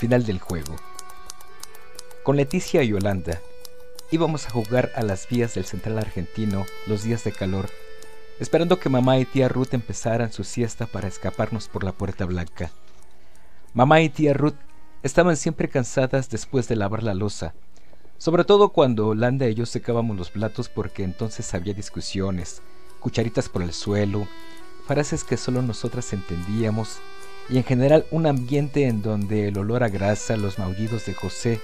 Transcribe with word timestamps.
Final 0.00 0.24
del 0.24 0.38
juego. 0.38 0.76
Con 2.22 2.36
Leticia 2.36 2.82
y 2.82 2.88
Yolanda 2.88 3.38
íbamos 4.10 4.46
a 4.46 4.50
jugar 4.50 4.90
a 4.94 5.02
las 5.02 5.28
vías 5.28 5.52
del 5.52 5.66
central 5.66 5.98
argentino 5.98 6.64
los 6.86 7.02
días 7.02 7.22
de 7.22 7.32
calor, 7.32 7.68
esperando 8.38 8.78
que 8.80 8.88
mamá 8.88 9.18
y 9.18 9.26
tía 9.26 9.50
Ruth 9.50 9.74
empezaran 9.74 10.32
su 10.32 10.42
siesta 10.42 10.86
para 10.86 11.06
escaparnos 11.06 11.68
por 11.68 11.84
la 11.84 11.92
puerta 11.92 12.24
blanca. 12.24 12.70
Mamá 13.74 14.00
y 14.00 14.08
tía 14.08 14.32
Ruth 14.32 14.54
estaban 15.02 15.36
siempre 15.36 15.68
cansadas 15.68 16.30
después 16.30 16.66
de 16.66 16.76
lavar 16.76 17.02
la 17.02 17.12
losa, 17.12 17.52
sobre 18.16 18.44
todo 18.44 18.70
cuando 18.70 19.08
Yolanda 19.08 19.50
y 19.50 19.54
yo 19.54 19.66
secábamos 19.66 20.16
los 20.16 20.30
platos 20.30 20.70
porque 20.70 21.04
entonces 21.04 21.52
había 21.52 21.74
discusiones, 21.74 22.62
cucharitas 23.00 23.50
por 23.50 23.60
el 23.60 23.74
suelo, 23.74 24.26
frases 24.86 25.24
que 25.24 25.36
solo 25.36 25.60
nosotras 25.60 26.10
entendíamos 26.14 27.00
y 27.50 27.58
en 27.58 27.64
general 27.64 28.06
un 28.10 28.26
ambiente 28.26 28.86
en 28.86 29.02
donde 29.02 29.48
el 29.48 29.58
olor 29.58 29.82
a 29.82 29.88
grasa, 29.88 30.36
los 30.36 30.58
maullidos 30.58 31.04
de 31.06 31.14
José 31.14 31.60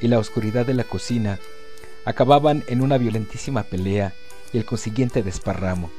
y 0.00 0.08
la 0.08 0.18
oscuridad 0.18 0.66
de 0.66 0.74
la 0.74 0.84
cocina 0.84 1.38
acababan 2.04 2.64
en 2.66 2.82
una 2.82 2.98
violentísima 2.98 3.62
pelea 3.62 4.12
y 4.52 4.58
el 4.58 4.64
consiguiente 4.64 5.22
desparramo. 5.22 5.90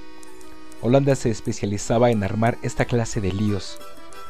Holanda 0.81 1.15
se 1.15 1.29
especializaba 1.29 2.11
en 2.11 2.23
armar 2.23 2.57
esta 2.63 2.85
clase 2.85 3.21
de 3.21 3.31
líos, 3.31 3.79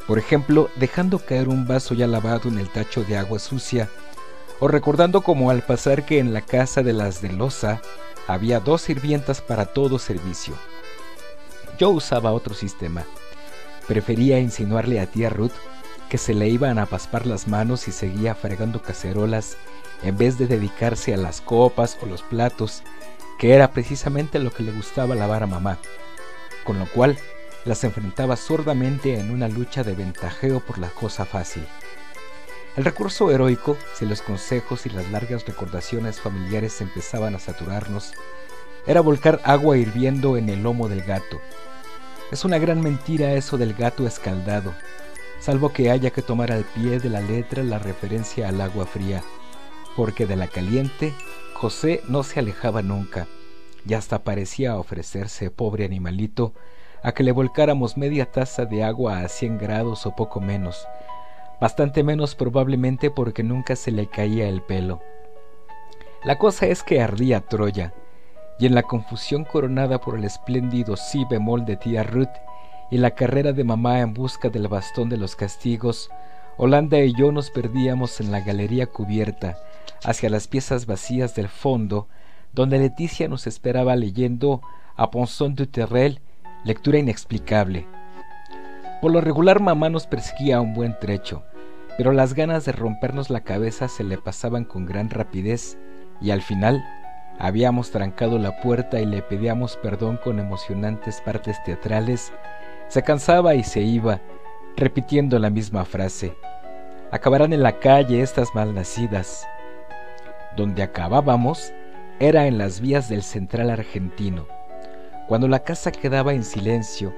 por 0.07 0.19
ejemplo, 0.19 0.69
dejando 0.75 1.19
caer 1.19 1.47
un 1.47 1.67
vaso 1.67 1.93
ya 1.95 2.07
lavado 2.07 2.49
en 2.49 2.59
el 2.59 2.69
tacho 2.69 3.03
de 3.03 3.17
agua 3.17 3.39
sucia, 3.39 3.89
o 4.59 4.67
recordando 4.67 5.21
como 5.21 5.49
al 5.51 5.61
pasar 5.61 6.05
que 6.05 6.19
en 6.19 6.33
la 6.33 6.41
casa 6.41 6.83
de 6.83 6.93
las 6.93 7.21
de 7.21 7.31
Loza 7.31 7.81
había 8.27 8.59
dos 8.59 8.81
sirvientas 8.81 9.41
para 9.41 9.65
todo 9.65 9.99
servicio. 9.99 10.55
Yo 11.77 11.89
usaba 11.91 12.31
otro 12.31 12.53
sistema 12.53 13.05
Prefería 13.89 14.39
insinuarle 14.39 14.99
a 14.99 15.07
tía 15.07 15.31
Ruth 15.31 15.51
que 16.09 16.19
se 16.19 16.35
le 16.35 16.47
iban 16.47 16.77
a 16.77 16.85
paspar 16.85 17.25
las 17.25 17.47
manos 17.47 17.87
y 17.87 17.91
seguía 17.91 18.35
fregando 18.35 18.83
cacerolas 18.83 19.57
en 20.03 20.15
vez 20.15 20.37
de 20.37 20.45
dedicarse 20.45 21.11
a 21.11 21.17
las 21.17 21.41
copas 21.41 21.97
o 21.99 22.05
los 22.05 22.21
platos, 22.21 22.83
que 23.39 23.55
era 23.55 23.71
precisamente 23.71 24.37
lo 24.37 24.51
que 24.51 24.61
le 24.61 24.71
gustaba 24.73 25.15
lavar 25.15 25.41
a 25.41 25.47
mamá, 25.47 25.79
con 26.65 26.77
lo 26.77 26.85
cual 26.85 27.17
las 27.65 27.83
enfrentaba 27.83 28.35
sordamente 28.35 29.19
en 29.19 29.31
una 29.31 29.47
lucha 29.47 29.83
de 29.83 29.95
ventajeo 29.95 30.59
por 30.59 30.77
la 30.77 30.89
cosa 30.89 31.25
fácil. 31.25 31.65
El 32.75 32.85
recurso 32.85 33.31
heroico, 33.31 33.75
si 33.95 34.05
los 34.05 34.21
consejos 34.21 34.85
y 34.85 34.91
las 34.91 35.09
largas 35.09 35.47
recordaciones 35.47 36.21
familiares 36.21 36.79
empezaban 36.79 37.33
a 37.33 37.39
saturarnos, 37.39 38.13
era 38.85 39.01
volcar 39.01 39.41
agua 39.45 39.79
hirviendo 39.79 40.37
en 40.37 40.47
el 40.49 40.61
lomo 40.61 40.89
del 40.89 41.01
gato, 41.01 41.41
es 42.31 42.45
una 42.45 42.59
gran 42.59 42.81
mentira 42.81 43.33
eso 43.33 43.57
del 43.57 43.73
gato 43.73 44.05
escaldado, 44.05 44.73
salvo 45.39 45.73
que 45.73 45.89
haya 45.89 46.11
que 46.11 46.21
tomar 46.21 46.51
al 46.51 46.63
pie 46.63 46.99
de 46.99 47.09
la 47.09 47.21
letra 47.21 47.63
la 47.63 47.79
referencia 47.79 48.47
al 48.47 48.61
agua 48.61 48.85
fría, 48.85 49.23
porque 49.95 50.25
de 50.25 50.35
la 50.35 50.47
caliente 50.47 51.13
José 51.53 52.01
no 52.07 52.23
se 52.23 52.39
alejaba 52.39 52.81
nunca, 52.81 53.27
y 53.85 53.93
hasta 53.95 54.23
parecía 54.23 54.77
ofrecerse, 54.77 55.49
pobre 55.49 55.85
animalito, 55.85 56.53
a 57.01 57.13
que 57.13 57.23
le 57.23 57.31
volcáramos 57.31 57.97
media 57.97 58.31
taza 58.31 58.65
de 58.65 58.83
agua 58.83 59.21
a 59.21 59.27
cien 59.27 59.57
grados 59.57 60.05
o 60.05 60.15
poco 60.15 60.39
menos, 60.39 60.85
bastante 61.59 62.03
menos 62.03 62.35
probablemente 62.35 63.09
porque 63.09 63.43
nunca 63.43 63.75
se 63.75 63.91
le 63.91 64.07
caía 64.07 64.47
el 64.47 64.61
pelo. 64.61 65.01
La 66.23 66.37
cosa 66.37 66.67
es 66.67 66.83
que 66.83 67.01
ardía 67.01 67.41
Troya, 67.41 67.93
y 68.59 68.65
en 68.65 68.75
la 68.75 68.83
confusión 68.83 69.45
coronada 69.45 70.01
por 70.01 70.17
el 70.17 70.25
espléndido 70.25 70.97
si 70.97 71.23
bemol 71.25 71.65
de 71.65 71.77
tía 71.77 72.03
Ruth 72.03 72.27
y 72.91 72.97
la 72.97 73.11
carrera 73.11 73.53
de 73.53 73.63
mamá 73.63 74.01
en 74.01 74.13
busca 74.13 74.49
del 74.49 74.67
bastón 74.67 75.09
de 75.09 75.17
los 75.17 75.35
castigos, 75.35 76.09
Holanda 76.57 76.99
y 76.99 77.13
yo 77.13 77.31
nos 77.31 77.51
perdíamos 77.51 78.19
en 78.19 78.31
la 78.31 78.41
galería 78.41 78.87
cubierta, 78.87 79.57
hacia 80.03 80.29
las 80.29 80.47
piezas 80.47 80.85
vacías 80.85 81.35
del 81.35 81.47
fondo, 81.47 82.07
donde 82.51 82.79
Leticia 82.79 83.29
nos 83.29 83.47
esperaba 83.47 83.95
leyendo 83.95 84.61
a 84.97 85.09
Ponson 85.09 85.55
du 85.55 85.67
Terrel, 85.67 86.19
lectura 86.65 86.97
inexplicable. 86.97 87.87
Por 89.01 89.11
lo 89.11 89.21
regular 89.21 89.61
mamá 89.61 89.89
nos 89.89 90.07
perseguía 90.07 90.59
un 90.59 90.73
buen 90.73 90.97
trecho, 90.99 91.43
pero 91.97 92.11
las 92.11 92.33
ganas 92.33 92.65
de 92.65 92.73
rompernos 92.73 93.29
la 93.29 93.41
cabeza 93.41 93.87
se 93.87 94.03
le 94.03 94.17
pasaban 94.17 94.65
con 94.65 94.85
gran 94.85 95.09
rapidez, 95.09 95.77
y 96.21 96.31
al 96.31 96.41
final 96.41 96.83
Habíamos 97.41 97.91
trancado 97.91 98.37
la 98.37 98.59
puerta 98.59 98.99
y 98.99 99.05
le 99.05 99.21
pedíamos 99.21 99.77
perdón 99.77 100.19
con 100.21 100.39
emocionantes 100.39 101.21
partes 101.21 101.63
teatrales. 101.63 102.33
Se 102.89 103.01
cansaba 103.01 103.55
y 103.55 103.63
se 103.63 103.79
iba, 103.79 104.19
repitiendo 104.75 105.39
la 105.39 105.49
misma 105.49 105.85
frase. 105.85 106.35
Acabarán 107.11 107.53
en 107.53 107.63
la 107.63 107.79
calle 107.79 108.21
estas 108.21 108.53
malnacidas. 108.53 109.47
Donde 110.57 110.83
acabábamos 110.83 111.71
era 112.19 112.45
en 112.45 112.57
las 112.57 112.81
vías 112.81 113.07
del 113.07 113.23
central 113.23 113.69
argentino. 113.69 114.45
Cuando 115.29 115.47
la 115.47 115.59
casa 115.59 115.93
quedaba 115.93 116.33
en 116.33 116.43
silencio 116.43 117.13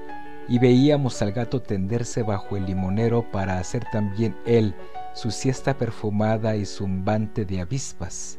y 0.48 0.60
veíamos 0.60 1.20
al 1.20 1.32
gato 1.32 1.62
tenderse 1.62 2.22
bajo 2.22 2.56
el 2.56 2.66
limonero 2.66 3.28
para 3.32 3.58
hacer 3.58 3.82
también 3.90 4.36
él 4.46 4.76
su 5.14 5.32
siesta 5.32 5.76
perfumada 5.76 6.54
y 6.54 6.64
zumbante 6.64 7.44
de 7.44 7.60
avispas. 7.60 8.38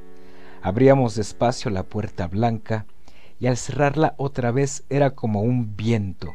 Abríamos 0.64 1.16
despacio 1.16 1.70
la 1.70 1.84
puerta 1.84 2.28
blanca 2.28 2.86
y 3.38 3.48
al 3.48 3.58
cerrarla 3.58 4.16
otra 4.18 4.52
vez 4.52 4.86
era 4.90 5.12
como 5.12 5.42
un 5.42 5.76
viento, 5.76 6.34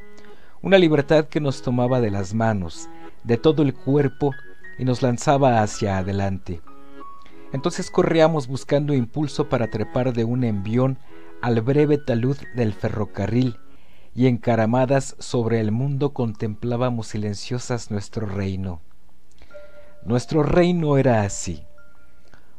una 0.60 0.76
libertad 0.76 1.28
que 1.28 1.40
nos 1.40 1.62
tomaba 1.62 2.02
de 2.02 2.10
las 2.10 2.34
manos, 2.34 2.90
de 3.24 3.38
todo 3.38 3.62
el 3.62 3.72
cuerpo 3.72 4.34
y 4.78 4.84
nos 4.84 5.00
lanzaba 5.00 5.62
hacia 5.62 5.96
adelante. 5.96 6.60
Entonces 7.54 7.90
corríamos 7.90 8.48
buscando 8.48 8.92
impulso 8.92 9.48
para 9.48 9.70
trepar 9.70 10.12
de 10.12 10.24
un 10.24 10.44
envión 10.44 10.98
al 11.40 11.62
breve 11.62 11.96
talud 11.96 12.36
del 12.54 12.74
ferrocarril 12.74 13.56
y 14.14 14.26
encaramadas 14.26 15.16
sobre 15.18 15.58
el 15.60 15.72
mundo 15.72 16.12
contemplábamos 16.12 17.06
silenciosas 17.06 17.90
nuestro 17.90 18.26
reino. 18.26 18.82
Nuestro 20.04 20.42
reino 20.42 20.98
era 20.98 21.22
así, 21.22 21.64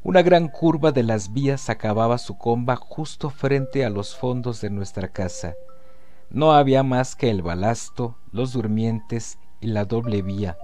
una 0.01 0.21
gran 0.21 0.47
curva 0.47 0.91
de 0.91 1.03
las 1.03 1.33
vías 1.33 1.69
acababa 1.69 2.17
su 2.17 2.37
comba 2.37 2.77
justo 2.77 3.29
frente 3.29 3.83
a 3.83 3.89
los 3.89 4.15
fondos 4.15 4.61
de 4.61 4.69
nuestra 4.69 5.09
casa. 5.09 5.55
No 6.29 6.53
había 6.53 6.83
más 6.83 7.15
que 7.15 7.29
el 7.29 7.41
balasto, 7.41 8.15
los 8.31 8.53
durmientes 8.53 9.39
y 9.59 9.67
la 9.67 9.83
doble 9.83 10.21
vía, 10.21 10.57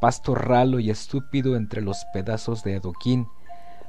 pasto 0.00 0.34
ralo 0.34 0.80
y 0.80 0.88
estúpido 0.90 1.56
entre 1.56 1.82
los 1.82 2.04
pedazos 2.14 2.64
de 2.64 2.76
adoquín, 2.76 3.28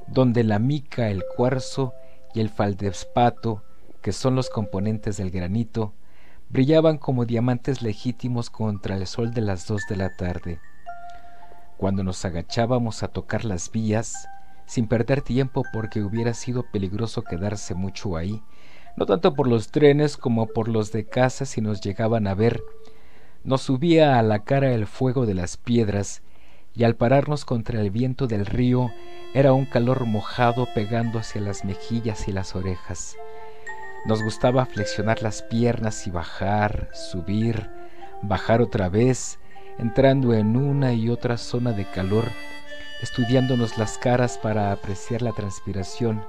donde 0.06 0.44
la 0.44 0.58
mica, 0.58 1.08
el 1.08 1.24
cuarzo 1.34 1.94
y 2.34 2.40
el 2.40 2.50
faldespato, 2.50 3.62
que 4.02 4.12
son 4.12 4.34
los 4.34 4.50
componentes 4.50 5.16
del 5.16 5.30
granito, 5.30 5.94
brillaban 6.50 6.98
como 6.98 7.24
diamantes 7.24 7.80
legítimos 7.80 8.50
contra 8.50 8.96
el 8.96 9.06
sol 9.06 9.32
de 9.32 9.40
las 9.40 9.66
dos 9.66 9.82
de 9.88 9.96
la 9.96 10.14
tarde. 10.14 10.60
Cuando 11.78 12.04
nos 12.04 12.22
agachábamos 12.24 13.02
a 13.02 13.08
tocar 13.08 13.46
las 13.46 13.70
vías, 13.70 14.28
sin 14.66 14.86
perder 14.86 15.22
tiempo 15.22 15.62
porque 15.72 16.02
hubiera 16.02 16.34
sido 16.34 16.64
peligroso 16.70 17.22
quedarse 17.22 17.74
mucho 17.74 18.16
ahí, 18.16 18.42
no 18.96 19.06
tanto 19.06 19.34
por 19.34 19.46
los 19.46 19.70
trenes 19.70 20.16
como 20.16 20.46
por 20.46 20.68
los 20.68 20.92
de 20.92 21.06
casa 21.06 21.44
si 21.44 21.60
nos 21.60 21.80
llegaban 21.80 22.26
a 22.26 22.34
ver. 22.34 22.62
Nos 23.42 23.62
subía 23.62 24.18
a 24.18 24.22
la 24.22 24.44
cara 24.44 24.72
el 24.72 24.86
fuego 24.86 25.26
de 25.26 25.34
las 25.34 25.56
piedras, 25.56 26.22
y 26.74 26.84
al 26.84 26.96
pararnos 26.96 27.44
contra 27.44 27.80
el 27.80 27.90
viento 27.90 28.26
del 28.26 28.46
río 28.46 28.90
era 29.32 29.52
un 29.52 29.64
calor 29.64 30.06
mojado 30.06 30.66
pegando 30.74 31.18
hacia 31.18 31.40
las 31.40 31.64
mejillas 31.64 32.26
y 32.26 32.32
las 32.32 32.56
orejas. 32.56 33.16
Nos 34.06 34.22
gustaba 34.22 34.66
flexionar 34.66 35.22
las 35.22 35.42
piernas 35.42 36.06
y 36.06 36.10
bajar, 36.10 36.90
subir, 36.92 37.70
bajar 38.22 38.60
otra 38.60 38.88
vez, 38.88 39.38
entrando 39.78 40.34
en 40.34 40.56
una 40.56 40.92
y 40.92 41.08
otra 41.08 41.36
zona 41.36 41.72
de 41.72 41.84
calor 41.84 42.24
estudiándonos 43.04 43.76
las 43.76 43.98
caras 43.98 44.38
para 44.38 44.72
apreciar 44.72 45.20
la 45.20 45.32
transpiración, 45.32 46.24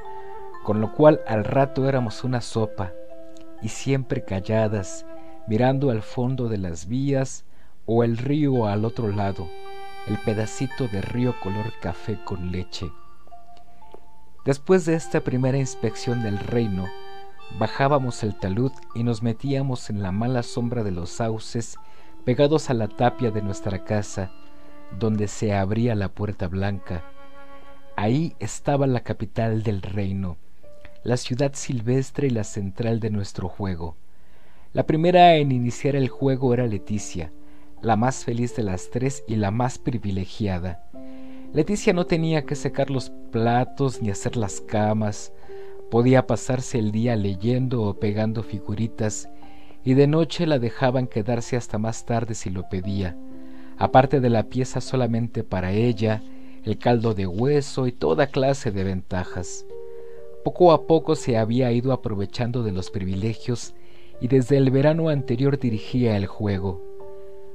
con 0.61 0.81
lo 0.81 0.93
cual 0.93 1.21
al 1.25 1.45
rato 1.45 1.87
éramos 1.87 2.25
una 2.25 2.41
sopa, 2.41 2.91
y 3.61 3.69
siempre 3.69 4.25
calladas, 4.25 5.05
mirando 5.47 5.89
al 5.89 6.01
fondo 6.01 6.49
de 6.49 6.57
las 6.57 6.87
vías 6.87 7.45
o 7.85 8.03
el 8.03 8.17
río 8.17 8.67
al 8.67 8.83
otro 8.83 9.07
lado, 9.07 9.47
el 10.07 10.17
pedacito 10.17 10.89
de 10.89 11.01
río 11.01 11.33
color 11.41 11.71
café 11.81 12.19
con 12.25 12.51
leche. 12.51 12.91
Después 14.43 14.85
de 14.85 14.95
esta 14.95 15.21
primera 15.21 15.57
inspección 15.57 16.23
del 16.23 16.37
reino, 16.37 16.87
bajábamos 17.57 18.21
el 18.21 18.37
talud 18.37 18.73
y 18.93 19.03
nos 19.03 19.23
metíamos 19.23 19.89
en 19.89 20.03
la 20.03 20.11
mala 20.11 20.43
sombra 20.43 20.83
de 20.83 20.91
los 20.91 21.09
sauces 21.09 21.77
pegados 22.25 22.69
a 22.69 22.73
la 22.73 22.89
tapia 22.89 23.31
de 23.31 23.41
nuestra 23.41 23.85
casa, 23.85 24.29
donde 24.99 25.27
se 25.27 25.53
abría 25.53 25.95
la 25.95 26.09
puerta 26.09 26.47
blanca. 26.47 27.03
Ahí 27.95 28.35
estaba 28.39 28.87
la 28.87 29.01
capital 29.01 29.63
del 29.63 29.81
reino, 29.81 30.37
la 31.03 31.17
ciudad 31.17 31.51
silvestre 31.53 32.27
y 32.27 32.31
la 32.31 32.43
central 32.43 32.99
de 32.99 33.09
nuestro 33.09 33.47
juego. 33.47 33.95
La 34.73 34.85
primera 34.85 35.35
en 35.35 35.51
iniciar 35.51 35.95
el 35.95 36.09
juego 36.09 36.53
era 36.53 36.67
Leticia, 36.67 37.31
la 37.81 37.95
más 37.95 38.25
feliz 38.25 38.55
de 38.55 38.63
las 38.63 38.89
tres 38.89 39.23
y 39.27 39.35
la 39.35 39.51
más 39.51 39.77
privilegiada. 39.77 40.83
Leticia 41.53 41.93
no 41.93 42.05
tenía 42.05 42.45
que 42.45 42.55
secar 42.55 42.89
los 42.89 43.11
platos 43.31 44.01
ni 44.01 44.09
hacer 44.09 44.35
las 44.35 44.59
camas, 44.59 45.31
podía 45.89 46.27
pasarse 46.27 46.79
el 46.79 46.91
día 46.91 47.15
leyendo 47.15 47.83
o 47.83 47.99
pegando 47.99 48.43
figuritas 48.43 49.29
y 49.85 49.93
de 49.93 50.07
noche 50.07 50.47
la 50.47 50.59
dejaban 50.59 51.07
quedarse 51.07 51.55
hasta 51.55 51.77
más 51.77 52.05
tarde 52.05 52.33
si 52.33 52.49
lo 52.49 52.67
pedía, 52.67 53.15
aparte 53.77 54.19
de 54.19 54.29
la 54.29 54.43
pieza 54.43 54.81
solamente 54.81 55.43
para 55.43 55.71
ella, 55.71 56.21
el 56.63 56.77
caldo 56.77 57.13
de 57.13 57.27
hueso 57.27 57.87
y 57.87 57.91
toda 57.91 58.27
clase 58.27 58.71
de 58.71 58.83
ventajas. 58.83 59.65
Poco 60.43 60.71
a 60.71 60.87
poco 60.87 61.15
se 61.15 61.37
había 61.37 61.71
ido 61.71 61.91
aprovechando 61.91 62.63
de 62.63 62.71
los 62.71 62.91
privilegios 62.91 63.73
y 64.21 64.27
desde 64.27 64.57
el 64.57 64.71
verano 64.71 65.09
anterior 65.09 65.59
dirigía 65.59 66.17
el 66.17 66.27
juego. 66.27 66.81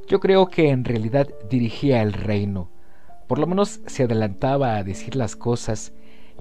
Yo 0.09 0.21
creo 0.21 0.47
que 0.47 0.71
en 0.71 0.85
realidad 0.85 1.29
dirigía 1.49 2.03
el 2.03 2.13
reino. 2.13 2.69
Por 3.29 3.39
lo 3.39 3.47
menos 3.47 3.81
se 3.87 4.03
adelantaba 4.03 4.77
a 4.77 4.83
decir 4.83 5.15
las 5.15 5.37
cosas. 5.37 5.93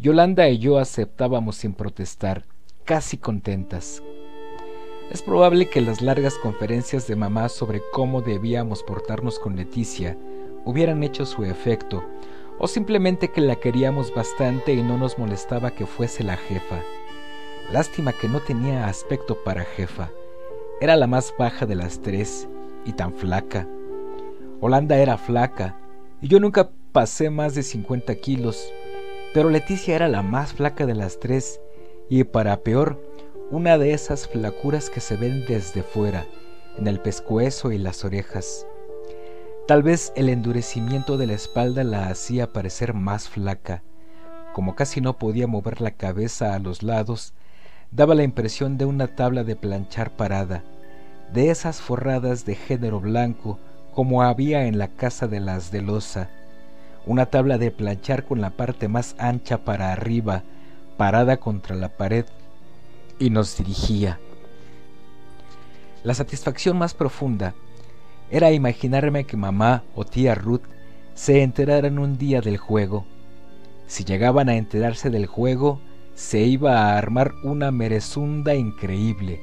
Yolanda 0.02 0.50
y 0.50 0.58
yo 0.58 0.80
aceptábamos 0.80 1.58
sin 1.58 1.74
protestar, 1.74 2.46
casi 2.84 3.18
contentas. 3.18 4.02
Es 5.12 5.24
probable 5.24 5.68
que 5.68 5.82
las 5.82 6.04
largas 6.04 6.36
conferencias 6.36 7.08
de 7.08 7.16
mamá 7.16 7.50
sobre 7.50 7.82
cómo 7.92 8.22
debíamos 8.22 8.84
portarnos 8.84 9.40
con 9.40 9.56
Leticia 9.56 10.16
hubieran 10.66 11.02
hecho 11.02 11.26
su 11.26 11.44
efecto, 11.46 12.04
o 12.60 12.68
simplemente 12.68 13.30
que 13.30 13.42
la 13.42 13.56
queríamos 13.56 14.14
bastante 14.14 14.74
y 14.74 14.84
no 14.84 15.00
nos 15.00 15.18
molestaba 15.18 15.72
que 15.72 15.88
fuese 15.88 16.24
la 16.24 16.38
jefa. 16.38 16.84
Lástima 17.72 18.14
que 18.14 18.28
no 18.28 18.40
tenía 18.40 18.86
aspecto 18.86 19.44
para 19.44 19.64
jefa. 19.64 20.12
Era 20.80 20.96
la 20.96 21.08
más 21.08 21.34
baja 21.40 21.66
de 21.66 21.76
las 21.76 22.04
tres 22.04 22.48
y 22.86 22.94
tan 22.94 23.16
flaca. 23.16 23.68
Holanda 24.62 24.96
era 24.98 25.18
flaca 25.18 25.76
y 26.22 26.28
yo 26.28 26.40
nunca 26.40 26.70
pasé 26.92 27.32
más 27.32 27.56
de 27.56 27.64
50 27.64 28.14
kilos, 28.16 28.72
pero 29.34 29.50
Leticia 29.50 29.96
era 29.96 30.08
la 30.08 30.22
más 30.22 30.54
flaca 30.54 30.86
de 30.86 30.94
las 30.94 31.20
tres 31.20 31.60
y 32.10 32.24
para 32.26 32.62
peor, 32.62 33.09
una 33.52 33.80
de 33.80 33.94
esas 33.94 34.28
flacuras 34.28 34.92
que 34.92 35.00
se 35.00 35.18
ven 35.18 35.44
desde 35.48 35.82
fuera, 35.82 36.26
en 36.78 36.88
el 36.88 37.00
pescuezo 37.00 37.72
y 37.72 37.80
las 37.80 38.06
orejas. 38.06 38.68
Tal 39.68 39.82
vez 39.82 40.14
el 40.16 40.30
endurecimiento 40.30 41.18
de 41.18 41.26
la 41.26 41.34
espalda 41.34 41.84
la 41.84 42.10
hacía 42.10 42.54
parecer 42.54 42.94
más 42.94 43.28
flaca. 43.28 43.82
Como 44.54 44.76
casi 44.76 45.02
no 45.02 45.18
podía 45.18 45.48
mover 45.48 45.82
la 45.82 45.92
cabeza 45.92 46.54
a 46.54 46.60
los 46.60 46.84
lados, 46.84 47.34
daba 47.92 48.14
la 48.14 48.24
impresión 48.24 48.78
de 48.78 48.86
una 48.86 49.16
tabla 49.16 49.44
de 49.44 49.56
planchar 49.56 50.16
parada, 50.16 50.64
de 51.34 51.50
esas 51.50 51.82
forradas 51.82 52.46
de 52.46 52.54
género 52.56 53.00
blanco 53.00 53.58
como 53.94 54.22
había 54.22 54.66
en 54.66 54.78
la 54.78 54.90
casa 54.90 55.28
de 55.28 55.40
las 55.40 55.72
de 55.72 55.82
losa, 55.82 56.30
una 57.08 57.26
tabla 57.26 57.58
de 57.58 57.72
planchar 57.72 58.26
con 58.26 58.42
la 58.42 58.52
parte 58.52 58.88
más 58.88 59.16
ancha 59.18 59.66
para 59.66 59.92
arriba, 59.92 60.44
parada 60.98 61.38
contra 61.38 61.76
la 61.76 61.90
pared, 61.90 62.26
y 63.20 63.30
nos 63.30 63.58
dirigía. 63.58 64.20
La 66.04 66.14
satisfacción 66.14 66.78
más 66.78 66.94
profunda 66.94 67.54
era 68.32 68.52
imaginarme 68.52 69.26
que 69.26 69.38
mamá 69.38 69.84
o 69.96 70.06
tía 70.06 70.34
Ruth 70.34 70.64
se 71.14 71.44
enteraran 71.44 72.00
un 72.00 72.18
día 72.18 72.42
del 72.42 72.58
juego. 72.58 73.06
Si 73.88 74.06
llegaban 74.06 74.50
a 74.50 74.56
enterarse 74.56 75.10
del 75.10 75.26
juego, 75.26 75.82
se 76.16 76.40
iba 76.42 76.78
a 76.78 76.98
armar 76.98 77.34
una 77.44 77.72
merezunda 77.72 78.56
increíble. 78.56 79.42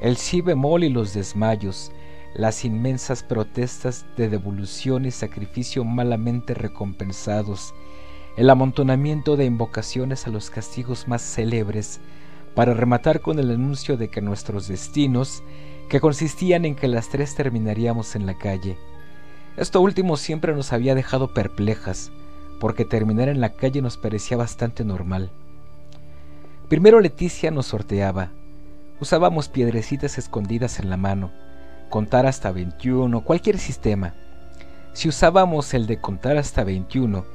El 0.00 0.16
si 0.16 0.40
bemol 0.42 0.84
y 0.84 0.90
los 0.90 1.14
desmayos, 1.14 1.90
las 2.34 2.64
inmensas 2.64 3.22
protestas 3.22 4.04
de 4.16 4.28
devolución 4.28 5.06
y 5.06 5.10
sacrificio 5.10 5.84
malamente 5.84 6.52
recompensados, 6.52 7.72
el 8.36 8.50
amontonamiento 8.50 9.36
de 9.36 9.46
invocaciones 9.46 10.26
a 10.26 10.30
los 10.30 10.50
castigos 10.50 11.08
más 11.08 11.22
célebres, 11.22 12.00
para 12.56 12.72
rematar 12.72 13.20
con 13.20 13.38
el 13.38 13.50
anuncio 13.50 13.98
de 13.98 14.08
que 14.08 14.22
nuestros 14.22 14.66
destinos 14.66 15.42
que 15.90 16.00
consistían 16.00 16.64
en 16.64 16.74
que 16.74 16.88
las 16.88 17.10
tres 17.10 17.34
terminaríamos 17.34 18.16
en 18.16 18.24
la 18.24 18.38
calle. 18.38 18.78
Esto 19.58 19.82
último 19.82 20.16
siempre 20.16 20.54
nos 20.54 20.72
había 20.72 20.94
dejado 20.94 21.34
perplejas, 21.34 22.10
porque 22.58 22.86
terminar 22.86 23.28
en 23.28 23.42
la 23.42 23.52
calle 23.52 23.82
nos 23.82 23.98
parecía 23.98 24.38
bastante 24.38 24.84
normal. 24.84 25.30
Primero 26.70 26.98
Leticia 27.00 27.50
nos 27.50 27.66
sorteaba. 27.66 28.30
Usábamos 29.00 29.50
piedrecitas 29.50 30.16
escondidas 30.16 30.80
en 30.80 30.88
la 30.88 30.96
mano, 30.96 31.32
contar 31.90 32.24
hasta 32.24 32.52
21, 32.52 33.20
cualquier 33.22 33.58
sistema. 33.58 34.14
Si 34.94 35.10
usábamos 35.10 35.74
el 35.74 35.86
de 35.86 36.00
contar 36.00 36.38
hasta 36.38 36.64
21, 36.64 37.26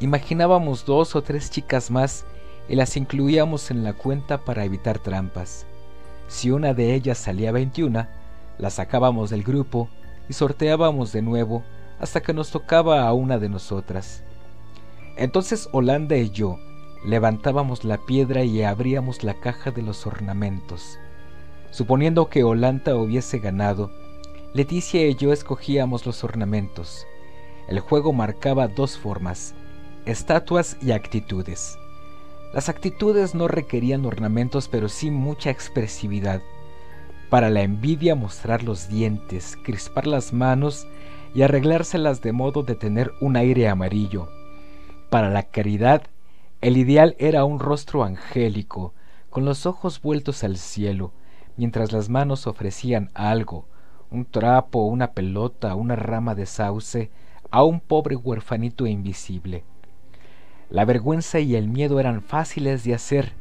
imaginábamos 0.00 0.84
dos 0.84 1.14
o 1.14 1.22
tres 1.22 1.48
chicas 1.52 1.92
más 1.92 2.26
y 2.68 2.76
las 2.76 2.96
incluíamos 2.96 3.70
en 3.70 3.84
la 3.84 3.92
cuenta 3.92 4.44
para 4.44 4.64
evitar 4.64 4.98
trampas. 4.98 5.66
Si 6.28 6.50
una 6.50 6.74
de 6.74 6.94
ellas 6.94 7.18
salía 7.18 7.52
21, 7.52 8.06
la 8.58 8.70
sacábamos 8.70 9.30
del 9.30 9.42
grupo 9.42 9.88
y 10.28 10.32
sorteábamos 10.32 11.12
de 11.12 11.22
nuevo 11.22 11.62
hasta 11.98 12.22
que 12.22 12.32
nos 12.32 12.50
tocaba 12.50 13.06
a 13.06 13.12
una 13.12 13.38
de 13.38 13.48
nosotras. 13.48 14.22
Entonces 15.16 15.68
Holanda 15.72 16.16
y 16.16 16.30
yo 16.30 16.58
levantábamos 17.04 17.84
la 17.84 17.98
piedra 17.98 18.44
y 18.44 18.62
abríamos 18.62 19.22
la 19.22 19.34
caja 19.34 19.70
de 19.70 19.82
los 19.82 20.06
ornamentos. 20.06 20.98
Suponiendo 21.70 22.28
que 22.28 22.44
Holanda 22.44 22.96
hubiese 22.96 23.38
ganado, 23.38 23.90
Leticia 24.54 25.04
y 25.08 25.16
yo 25.16 25.32
escogíamos 25.32 26.06
los 26.06 26.22
ornamentos. 26.22 27.06
El 27.66 27.80
juego 27.80 28.12
marcaba 28.12 28.68
dos 28.68 28.96
formas, 28.96 29.52
estatuas 30.06 30.76
y 30.80 30.92
actitudes. 30.92 31.76
Las 32.54 32.68
actitudes 32.68 33.34
no 33.34 33.48
requerían 33.48 34.06
ornamentos, 34.06 34.68
pero 34.68 34.88
sí 34.88 35.10
mucha 35.10 35.50
expresividad. 35.50 36.40
Para 37.28 37.50
la 37.50 37.62
envidia 37.62 38.14
mostrar 38.14 38.62
los 38.62 38.88
dientes, 38.88 39.58
crispar 39.64 40.06
las 40.06 40.32
manos 40.32 40.86
y 41.34 41.42
arreglárselas 41.42 42.22
de 42.22 42.30
modo 42.30 42.62
de 42.62 42.76
tener 42.76 43.10
un 43.20 43.36
aire 43.36 43.66
amarillo. 43.66 44.28
Para 45.10 45.30
la 45.30 45.42
caridad, 45.42 46.04
el 46.60 46.76
ideal 46.76 47.16
era 47.18 47.44
un 47.44 47.58
rostro 47.58 48.04
angélico, 48.04 48.94
con 49.30 49.44
los 49.44 49.66
ojos 49.66 50.00
vueltos 50.00 50.44
al 50.44 50.56
cielo, 50.56 51.10
mientras 51.56 51.90
las 51.90 52.08
manos 52.08 52.46
ofrecían 52.46 53.10
algo, 53.14 53.66
un 54.12 54.26
trapo, 54.26 54.84
una 54.84 55.10
pelota, 55.10 55.74
una 55.74 55.96
rama 55.96 56.36
de 56.36 56.46
sauce, 56.46 57.10
a 57.50 57.64
un 57.64 57.80
pobre 57.80 58.14
huerfanito 58.14 58.86
invisible. 58.86 59.64
La 60.70 60.84
vergüenza 60.84 61.40
y 61.40 61.56
el 61.56 61.68
miedo 61.68 62.00
eran 62.00 62.22
fáciles 62.22 62.84
de 62.84 62.94
hacer. 62.94 63.32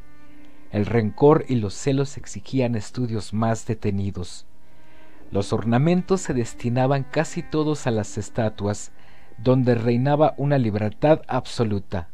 El 0.72 0.86
rencor 0.86 1.46
y 1.48 1.56
los 1.56 1.74
celos 1.74 2.18
exigían 2.18 2.76
estudios 2.76 3.34
más 3.34 3.66
detenidos. 3.66 4.46
Los 5.32 5.54
ornamentos 5.54 6.22
se 6.22 6.34
destinaban 6.34 7.04
casi 7.04 7.42
todos 7.42 7.88
a 7.88 7.92
las 7.92 8.18
estatuas, 8.18 8.92
donde 9.38 9.76
reinaba 9.76 10.36
una 10.38 10.58
libertad 10.58 11.22
absoluta. 11.28 12.10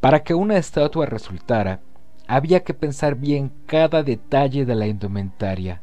Para 0.00 0.22
que 0.22 0.34
una 0.34 0.58
estatua 0.58 1.06
resultara, 1.06 1.80
había 2.26 2.62
que 2.62 2.74
pensar 2.74 3.16
bien 3.16 3.52
cada 3.66 4.02
detalle 4.02 4.64
de 4.64 4.74
la 4.74 4.86
indumentaria. 4.86 5.82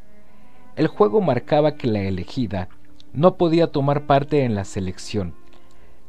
El 0.75 0.87
juego 0.87 1.21
marcaba 1.21 1.75
que 1.75 1.87
la 1.87 2.01
elegida 2.01 2.69
no 3.13 3.35
podía 3.35 3.67
tomar 3.67 4.05
parte 4.05 4.43
en 4.43 4.55
la 4.55 4.63
selección, 4.63 5.35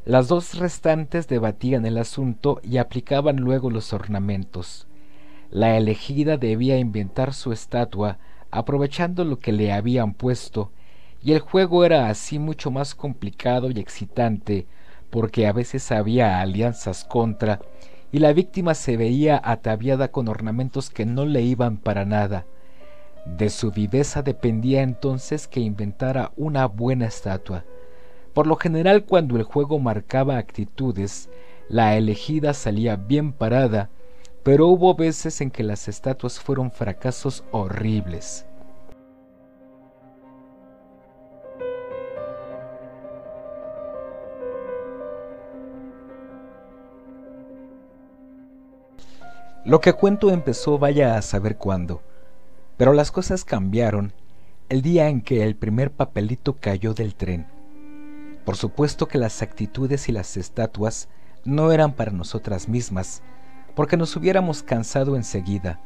las 0.05 0.27
dos 0.27 0.59
restantes 0.59 1.29
debatían 1.29 1.87
el 1.87 1.97
asunto 1.97 2.61
y 2.65 2.79
aplicaban 2.79 3.37
luego 3.37 3.71
los 3.71 3.93
ornamentos. 3.93 4.89
La 5.51 5.77
elegida 5.77 6.39
debía 6.39 6.79
inventar 6.79 7.35
su 7.35 7.53
estatua 7.53 8.19
aprovechando 8.51 9.25
lo 9.25 9.39
que 9.39 9.53
le 9.53 9.73
habían 9.73 10.15
puesto, 10.15 10.73
y 11.23 11.33
el 11.33 11.41
juego 11.41 11.85
era 11.85 12.09
así 12.09 12.39
mucho 12.39 12.71
más 12.71 12.95
complicado 12.95 13.71
y 13.71 13.79
excitante, 13.79 14.67
porque 15.11 15.47
a 15.47 15.53
veces 15.53 15.93
había 15.93 16.41
alianzas 16.41 17.05
contra, 17.05 17.61
y 18.11 18.19
la 18.19 18.33
víctima 18.33 18.75
se 18.75 18.97
veía 18.97 19.41
ataviada 19.43 20.09
con 20.09 20.29
ornamentos 20.29 20.91
que 20.91 21.07
no 21.07 21.25
le 21.27 21.43
iban 21.43 21.77
para 21.79 22.05
nada. 22.05 22.45
De 23.25 23.51
su 23.51 23.71
viveza 23.71 24.23
dependía 24.23 24.83
entonces 24.83 25.47
que 25.47 25.61
inventara 25.61 26.33
una 26.37 26.67
buena 26.67 27.07
estatua. 27.07 27.65
Por 28.35 28.47
lo 28.47 28.57
general 28.57 29.05
cuando 29.05 29.37
el 29.37 29.43
juego 29.43 29.79
marcaba 29.79 30.39
actitudes, 30.39 31.29
la 31.69 31.97
elegida 31.97 32.55
salía 32.55 32.97
bien 32.97 33.33
parada, 33.33 33.91
pero 34.43 34.69
hubo 34.69 34.95
veces 34.95 35.41
en 35.43 35.51
que 35.51 35.63
las 35.63 35.87
estatuas 35.87 36.41
fueron 36.41 36.71
fracasos 36.71 37.45
horribles. 37.51 38.47
Lo 49.65 49.81
que 49.81 49.93
cuento 49.93 50.31
empezó 50.31 50.79
vaya 50.79 51.17
a 51.17 51.23
saber 51.23 51.57
cuándo, 51.57 52.03
pero 52.77 52.95
las 52.95 53.13
cosas 53.13 53.45
cambiaron 53.45 54.13
el 54.71 54.83
día 54.83 55.09
en 55.09 55.21
que 55.21 55.45
el 55.45 55.55
primer 55.55 55.93
papelito 55.93 56.57
cayó 56.59 56.95
del 56.95 57.15
tren. 57.15 57.52
Por 58.45 58.57
supuesto 58.57 59.07
que 59.07 59.19
las 59.19 59.43
actitudes 59.43 60.09
y 60.09 60.13
las 60.13 60.37
estatuas 60.37 61.09
no 61.45 61.73
eran 61.73 61.93
para 61.95 62.11
nosotras 62.11 62.69
mismas, 62.69 63.23
porque 63.75 63.97
nos 63.97 64.17
hubiéramos 64.17 64.63
cansado 64.63 65.17
enseguida. 65.17 65.81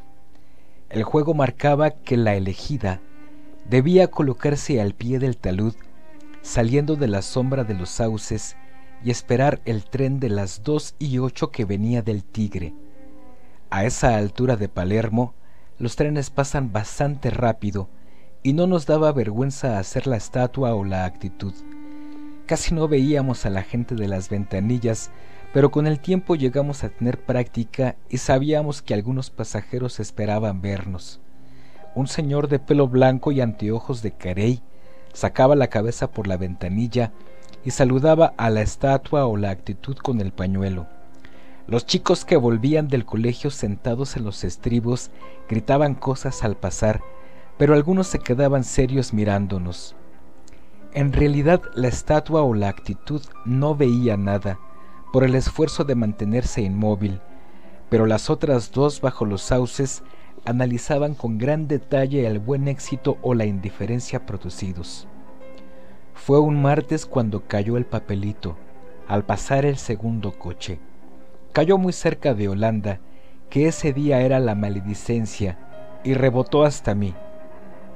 El 0.88 1.02
juego 1.02 1.34
marcaba 1.34 1.90
que 1.90 2.16
la 2.16 2.34
elegida 2.34 3.00
debía 3.68 4.08
colocarse 4.08 4.80
al 4.80 4.94
pie 4.94 5.18
del 5.18 5.36
talud, 5.36 5.74
saliendo 6.42 6.96
de 6.96 7.08
la 7.08 7.22
sombra 7.22 7.64
de 7.64 7.74
los 7.74 7.90
sauces 7.90 8.56
y 9.04 9.10
esperar 9.10 9.60
el 9.64 9.84
tren 9.84 10.20
de 10.20 10.30
las 10.30 10.62
dos 10.62 10.94
y 10.98 11.18
ocho 11.18 11.50
que 11.50 11.64
venía 11.64 12.02
del 12.02 12.24
Tigre. 12.24 12.74
A 13.68 13.84
esa 13.84 14.16
altura 14.16 14.56
de 14.56 14.68
Palermo, 14.68 15.34
los 15.78 15.96
trenes 15.96 16.30
pasan 16.30 16.72
bastante 16.72 17.30
rápido 17.30 17.88
y 18.42 18.52
no 18.52 18.66
nos 18.66 18.86
daba 18.86 19.12
vergüenza 19.12 19.78
hacer 19.78 20.06
la 20.06 20.16
estatua 20.16 20.74
o 20.74 20.84
la 20.84 21.04
actitud. 21.04 21.52
Casi 22.46 22.74
no 22.74 22.86
veíamos 22.86 23.44
a 23.44 23.50
la 23.50 23.62
gente 23.62 23.96
de 23.96 24.06
las 24.06 24.30
ventanillas, 24.30 25.10
pero 25.52 25.72
con 25.72 25.88
el 25.88 25.98
tiempo 25.98 26.36
llegamos 26.36 26.84
a 26.84 26.90
tener 26.90 27.20
práctica 27.20 27.96
y 28.08 28.18
sabíamos 28.18 28.82
que 28.82 28.94
algunos 28.94 29.30
pasajeros 29.30 29.98
esperaban 29.98 30.62
vernos. 30.62 31.20
Un 31.96 32.06
señor 32.06 32.46
de 32.46 32.60
pelo 32.60 32.86
blanco 32.86 33.32
y 33.32 33.40
anteojos 33.40 34.00
de 34.00 34.12
carey 34.12 34.62
sacaba 35.12 35.56
la 35.56 35.66
cabeza 35.66 36.12
por 36.12 36.28
la 36.28 36.36
ventanilla 36.36 37.10
y 37.64 37.72
saludaba 37.72 38.32
a 38.36 38.48
la 38.48 38.62
estatua 38.62 39.26
o 39.26 39.36
la 39.36 39.50
actitud 39.50 39.96
con 39.96 40.20
el 40.20 40.30
pañuelo. 40.30 40.86
Los 41.66 41.84
chicos 41.84 42.24
que 42.24 42.36
volvían 42.36 42.86
del 42.86 43.04
colegio 43.04 43.50
sentados 43.50 44.16
en 44.16 44.24
los 44.24 44.44
estribos 44.44 45.10
gritaban 45.48 45.96
cosas 45.96 46.44
al 46.44 46.56
pasar, 46.56 47.02
pero 47.58 47.74
algunos 47.74 48.06
se 48.06 48.20
quedaban 48.20 48.62
serios 48.62 49.12
mirándonos. 49.12 49.96
En 50.96 51.12
realidad 51.12 51.60
la 51.74 51.88
estatua 51.88 52.42
o 52.42 52.54
la 52.54 52.70
actitud 52.70 53.20
no 53.44 53.74
veía 53.76 54.16
nada, 54.16 54.58
por 55.12 55.24
el 55.24 55.34
esfuerzo 55.34 55.84
de 55.84 55.94
mantenerse 55.94 56.62
inmóvil, 56.62 57.20
pero 57.90 58.06
las 58.06 58.30
otras 58.30 58.72
dos 58.72 59.02
bajo 59.02 59.26
los 59.26 59.42
sauces 59.42 60.02
analizaban 60.46 61.14
con 61.14 61.36
gran 61.36 61.68
detalle 61.68 62.26
el 62.26 62.38
buen 62.38 62.66
éxito 62.66 63.18
o 63.20 63.34
la 63.34 63.44
indiferencia 63.44 64.24
producidos. 64.24 65.06
Fue 66.14 66.40
un 66.40 66.62
martes 66.62 67.04
cuando 67.04 67.46
cayó 67.46 67.76
el 67.76 67.84
papelito, 67.84 68.56
al 69.06 69.22
pasar 69.22 69.66
el 69.66 69.76
segundo 69.76 70.38
coche. 70.38 70.80
Cayó 71.52 71.76
muy 71.76 71.92
cerca 71.92 72.32
de 72.32 72.48
Holanda, 72.48 73.00
que 73.50 73.68
ese 73.68 73.92
día 73.92 74.22
era 74.22 74.40
la 74.40 74.54
maledicencia, 74.54 75.58
y 76.04 76.14
rebotó 76.14 76.64
hasta 76.64 76.94
mí. 76.94 77.14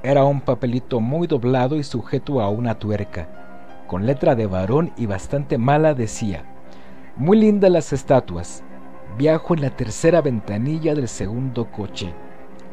Era 0.03 0.23
un 0.23 0.41
papelito 0.41 0.99
muy 0.99 1.27
doblado 1.27 1.75
y 1.75 1.83
sujeto 1.83 2.41
a 2.41 2.49
una 2.49 2.79
tuerca. 2.79 3.83
Con 3.87 4.07
letra 4.07 4.33
de 4.33 4.47
varón 4.47 4.91
y 4.97 5.05
bastante 5.05 5.59
mala 5.59 5.93
decía, 5.93 6.43
Muy 7.15 7.39
lindas 7.39 7.69
las 7.69 7.93
estatuas. 7.93 8.63
Viajo 9.17 9.53
en 9.53 9.61
la 9.61 9.69
tercera 9.69 10.21
ventanilla 10.21 10.95
del 10.95 11.07
segundo 11.07 11.71
coche. 11.71 12.13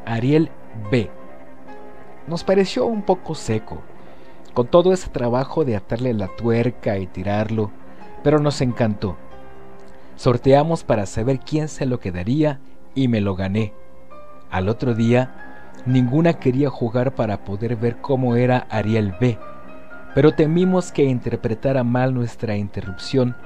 Ariel 0.07 0.51
B. 0.91 1.11
Nos 2.27 2.45
pareció 2.45 2.87
un 2.87 3.03
poco 3.03 3.35
seco, 3.35 3.83
con 4.55 4.67
todo 4.67 4.95
ese 4.95 5.11
trabajo 5.11 5.67
de 5.67 5.77
atarle 5.77 6.15
la 6.15 6.29
tuerca 6.29 6.97
y 6.99 7.07
tirarlo, 7.07 7.71
pero 8.23 8.39
nos 8.39 8.63
encantó. 8.63 9.17
Sorteamos 10.17 10.83
para 10.83 11.05
saber 11.05 11.41
quién 11.41 11.69
se 11.69 11.85
lo 11.85 12.01
quedaría 12.01 12.59
y 12.95 13.09
me 13.09 13.21
lo 13.21 13.35
gané. 13.35 13.75
Al 14.51 14.69
otro 14.69 14.95
día, 14.95 15.48
ninguna 15.87 16.35
quería 16.35 16.71
jugar 16.71 17.15
para 17.15 17.45
poder 17.45 17.77
ver 17.77 17.97
cómo 18.01 18.37
era 18.37 18.67
Ariel 18.71 19.15
B, 19.21 19.39
pero 20.15 20.33
temimos 20.33 20.93
que 20.93 21.05
interpretara 21.05 21.85
mal 21.85 22.15
nuestra 22.15 22.57
interrupción, 22.57 23.37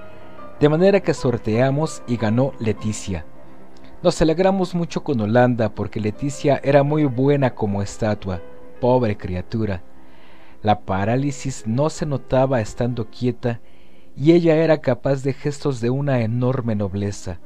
de 0.60 0.68
manera 0.68 1.00
que 1.00 1.14
sorteamos 1.14 2.02
y 2.06 2.16
ganó 2.16 2.52
Leticia. 2.58 3.26
Nos 4.02 4.20
alegramos 4.20 4.74
mucho 4.74 5.04
con 5.04 5.20
Holanda 5.20 5.74
porque 5.74 6.00
Leticia 6.00 6.60
era 6.64 6.82
muy 6.82 7.04
buena 7.04 7.54
como 7.54 7.82
estatua, 7.82 8.40
pobre 8.80 9.16
criatura. 9.16 9.82
La 10.62 10.80
parálisis 10.80 11.64
no 11.66 11.90
se 11.90 12.06
notaba 12.06 12.60
estando 12.60 13.08
quieta 13.10 13.60
y 14.16 14.32
ella 14.32 14.56
era 14.56 14.80
capaz 14.80 15.22
de 15.22 15.32
gestos 15.32 15.80
de 15.80 15.90
una 15.90 16.20
enorme 16.20 16.74
nobleza. 16.74 17.38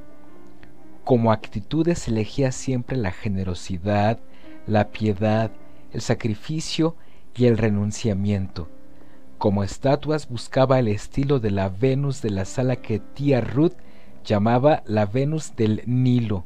Como 1.04 1.30
actitudes 1.30 2.08
elegía 2.08 2.52
siempre 2.52 2.96
la 2.96 3.12
generosidad, 3.12 4.18
la 4.66 4.88
piedad, 4.88 5.50
el 5.92 6.00
sacrificio 6.00 6.96
y 7.36 7.46
el 7.46 7.58
renunciamiento. 7.58 8.68
Como 9.38 9.62
estatuas 9.62 10.28
buscaba 10.28 10.78
el 10.78 10.88
estilo 10.88 11.40
de 11.40 11.50
la 11.50 11.68
Venus 11.68 12.22
de 12.22 12.30
la 12.30 12.44
sala 12.44 12.76
que 12.76 12.98
tía 12.98 13.40
Ruth 13.40 13.74
llamaba 14.24 14.82
la 14.86 15.06
Venus 15.06 15.54
del 15.56 15.82
Nilo. 15.86 16.44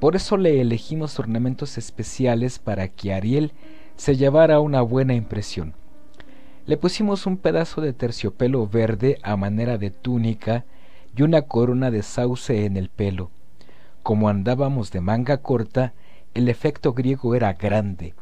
Por 0.00 0.16
eso 0.16 0.36
le 0.36 0.60
elegimos 0.60 1.18
ornamentos 1.18 1.78
especiales 1.78 2.58
para 2.58 2.88
que 2.88 3.12
Ariel 3.12 3.52
se 3.96 4.16
llevara 4.16 4.60
una 4.60 4.82
buena 4.82 5.14
impresión. 5.14 5.74
Le 6.66 6.76
pusimos 6.76 7.26
un 7.26 7.36
pedazo 7.36 7.80
de 7.80 7.92
terciopelo 7.92 8.66
verde 8.66 9.18
a 9.22 9.36
manera 9.36 9.76
de 9.76 9.90
túnica 9.90 10.64
y 11.14 11.22
una 11.22 11.42
corona 11.42 11.90
de 11.90 12.02
sauce 12.02 12.64
en 12.64 12.76
el 12.76 12.88
pelo. 12.88 13.30
Como 14.02 14.28
andábamos 14.28 14.90
de 14.90 15.00
manga 15.00 15.38
corta, 15.38 15.92
el 16.34 16.48
efecto 16.48 16.92
griego 16.92 17.34
era 17.34 17.52
grande. 17.52 18.14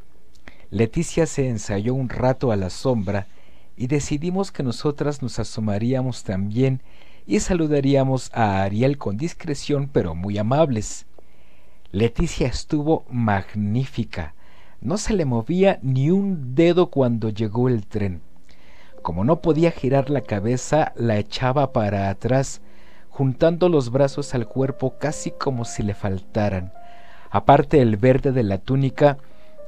Leticia 0.71 1.27
se 1.27 1.49
ensayó 1.49 1.95
un 1.95 2.09
rato 2.09 2.53
a 2.53 2.57
la 2.57 2.71
sombra 2.71 3.27
y 3.77 3.87
decidimos 3.87 4.53
que 4.53 4.63
nosotras 4.63 5.23
nos 5.23 5.39
asomaríamos 5.39 6.23
también 6.23 6.83
y 7.27 7.41
saludaríamos 7.41 8.31
a 8.35 8.63
Ariel 8.63 8.99
con 8.99 9.17
discreción 9.17 9.89
pero 9.91 10.15
muy 10.15 10.37
amables. 10.39 11.07
Leticia 11.91 12.49
estuvo 12.49 13.05
magnífica. 13.11 14.35
No 14.81 14.99
se 14.99 15.15
le 15.15 15.25
movía 15.25 15.79
ni 15.83 16.11
un 16.11 16.55
dedo 16.55 16.91
cuando 16.91 17.31
llegó 17.31 17.69
el 17.69 17.87
tren. 17.87 18.21
Como 19.01 19.25
no 19.25 19.41
podía 19.41 19.71
girar 19.71 20.11
la 20.11 20.23
cabeza, 20.23 20.93
la 20.97 21.19
echaba 21.19 21.73
para 21.73 22.09
atrás, 22.09 22.61
juntando 23.11 23.69
los 23.69 23.91
brazos 23.91 24.35
al 24.35 24.47
cuerpo 24.47 24.99
casi 24.99 25.31
como 25.31 25.65
si 25.65 25.83
le 25.83 25.95
faltaran. 25.95 26.73
Aparte 27.33 27.81
el 27.81 27.97
verde 27.97 28.31
de 28.31 28.45
la 28.45 28.59
túnica, 28.59 29.19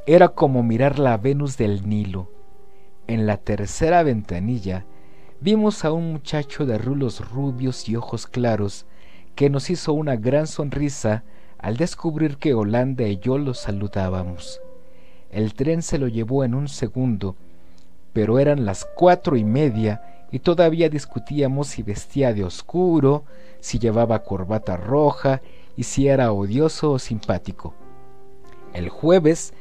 era 0.06 0.28
como 0.28 0.62
mirar 0.62 0.98
la 0.98 1.16
Venus 1.16 1.56
del 1.56 1.88
Nilo. 1.88 2.30
En 3.08 3.26
la 3.26 3.38
tercera 3.38 4.02
ventanilla 4.02 4.84
vimos 5.40 5.84
a 5.84 5.90
un 5.90 6.12
muchacho 6.12 6.66
de 6.66 6.78
rulos 6.78 7.28
rubios 7.28 7.88
y 7.88 7.96
ojos 7.96 8.26
claros 8.26 8.86
que 9.34 9.50
nos 9.50 9.70
hizo 9.70 9.94
una 9.94 10.14
gran 10.14 10.46
sonrisa 10.46 11.24
al 11.58 11.76
descubrir 11.76 12.36
que 12.36 12.54
Holanda 12.54 13.08
y 13.08 13.18
yo 13.18 13.38
lo 13.38 13.54
saludábamos. 13.54 14.60
El 15.30 15.54
tren 15.54 15.82
se 15.82 15.98
lo 15.98 16.06
llevó 16.06 16.44
en 16.44 16.54
un 16.54 16.68
segundo 16.68 17.34
pero 18.14 18.38
eran 18.38 18.64
las 18.64 18.86
cuatro 18.94 19.36
y 19.36 19.44
media 19.44 20.00
y 20.30 20.38
todavía 20.38 20.88
discutíamos 20.88 21.66
si 21.66 21.82
vestía 21.82 22.32
de 22.32 22.44
oscuro, 22.44 23.24
si 23.60 23.78
llevaba 23.78 24.22
corbata 24.22 24.76
roja 24.78 25.42
y 25.76 25.84
si 25.84 26.08
era 26.08 26.32
odioso 26.32 26.92
o 26.92 26.98
simpático. 26.98 27.74
El 28.72 28.88
jueves 28.88 29.54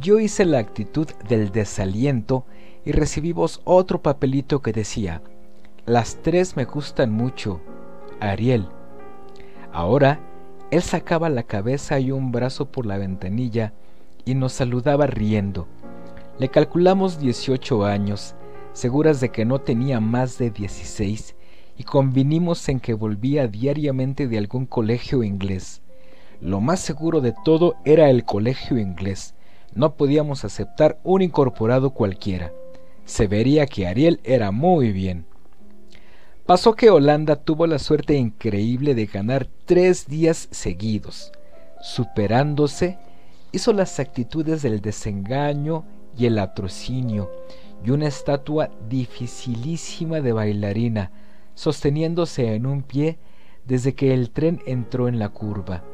yo 0.00 0.18
hice 0.18 0.44
la 0.44 0.58
actitud 0.58 1.08
del 1.28 1.50
desaliento 1.50 2.44
y 2.84 2.92
recibimos 2.92 3.60
otro 3.64 4.02
papelito 4.02 4.62
que 4.62 4.72
decía, 4.72 5.22
las 5.86 6.16
tres 6.22 6.56
me 6.56 6.64
gustan 6.64 7.12
mucho, 7.12 7.60
Ariel. 8.20 8.68
Ahora 9.72 10.20
él 10.70 10.82
sacaba 10.82 11.28
la 11.28 11.42
cabeza 11.42 11.98
y 11.98 12.12
un 12.12 12.30
brazo 12.30 12.66
por 12.66 12.86
la 12.86 12.98
ventanilla 12.98 13.72
y 14.24 14.34
nos 14.34 14.52
saludaba 14.52 15.06
riendo. 15.06 15.66
Le 16.38 16.48
calculamos 16.48 17.18
18 17.18 17.84
años, 17.84 18.34
seguras 18.72 19.20
de 19.20 19.30
que 19.30 19.44
no 19.44 19.60
tenía 19.60 20.00
más 20.00 20.38
de 20.38 20.50
16, 20.50 21.34
y 21.80 21.82
convinimos 21.82 22.68
en 22.68 22.78
que 22.78 22.92
volvía 22.92 23.48
diariamente 23.48 24.28
de 24.28 24.36
algún 24.36 24.66
colegio 24.66 25.22
inglés. 25.22 25.80
Lo 26.42 26.60
más 26.60 26.80
seguro 26.80 27.22
de 27.22 27.32
todo 27.42 27.76
era 27.86 28.10
el 28.10 28.26
colegio 28.26 28.76
inglés. 28.76 29.34
No 29.74 29.94
podíamos 29.94 30.44
aceptar 30.44 31.00
un 31.04 31.22
incorporado 31.22 31.88
cualquiera. 31.94 32.52
Se 33.06 33.28
vería 33.28 33.64
que 33.64 33.86
Ariel 33.86 34.20
era 34.24 34.50
muy 34.50 34.92
bien. 34.92 35.24
Pasó 36.44 36.74
que 36.74 36.90
Holanda 36.90 37.36
tuvo 37.36 37.66
la 37.66 37.78
suerte 37.78 38.14
increíble 38.14 38.94
de 38.94 39.06
ganar 39.06 39.48
tres 39.64 40.06
días 40.06 40.48
seguidos. 40.50 41.32
Superándose, 41.80 42.98
hizo 43.52 43.72
las 43.72 43.98
actitudes 43.98 44.60
del 44.60 44.82
desengaño 44.82 45.86
y 46.14 46.26
el 46.26 46.40
atrocinio, 46.40 47.30
y 47.82 47.88
una 47.88 48.06
estatua 48.06 48.68
dificilísima 48.90 50.20
de 50.20 50.32
bailarina, 50.34 51.10
sosteniéndose 51.60 52.54
en 52.54 52.64
un 52.64 52.82
pie 52.82 53.18
desde 53.66 53.94
que 53.94 54.14
el 54.14 54.30
tren 54.30 54.62
entró 54.64 55.08
en 55.08 55.18
la 55.18 55.28
curva. 55.28 55.84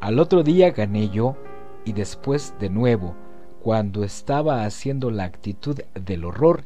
Al 0.00 0.18
otro 0.18 0.42
día 0.42 0.72
gané 0.72 1.08
yo, 1.08 1.36
y 1.84 1.92
después 1.92 2.54
de 2.58 2.68
nuevo, 2.68 3.14
cuando 3.62 4.02
estaba 4.02 4.64
haciendo 4.64 5.12
la 5.12 5.22
actitud 5.22 5.78
del 5.94 6.24
horror, 6.24 6.64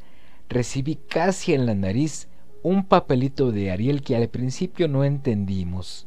recibí 0.48 0.94
casi 0.94 1.52
en 1.52 1.66
la 1.66 1.74
nariz 1.74 2.28
un 2.62 2.86
papelito 2.86 3.52
de 3.52 3.70
Ariel 3.70 4.00
que 4.00 4.16
al 4.16 4.28
principio 4.28 4.88
no 4.88 5.04
entendimos. 5.04 6.06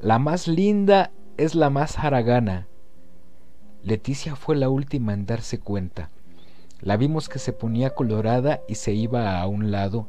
La 0.00 0.20
más 0.20 0.46
linda 0.46 1.10
es 1.38 1.56
la 1.56 1.70
más 1.70 1.98
haragana. 1.98 2.68
Leticia 3.82 4.36
fue 4.36 4.54
la 4.54 4.68
última 4.68 5.12
en 5.12 5.26
darse 5.26 5.58
cuenta. 5.58 6.10
La 6.80 6.96
vimos 6.96 7.28
que 7.28 7.40
se 7.40 7.52
ponía 7.52 7.90
colorada 7.96 8.60
y 8.68 8.76
se 8.76 8.92
iba 8.92 9.40
a 9.40 9.46
un 9.48 9.72
lado. 9.72 10.06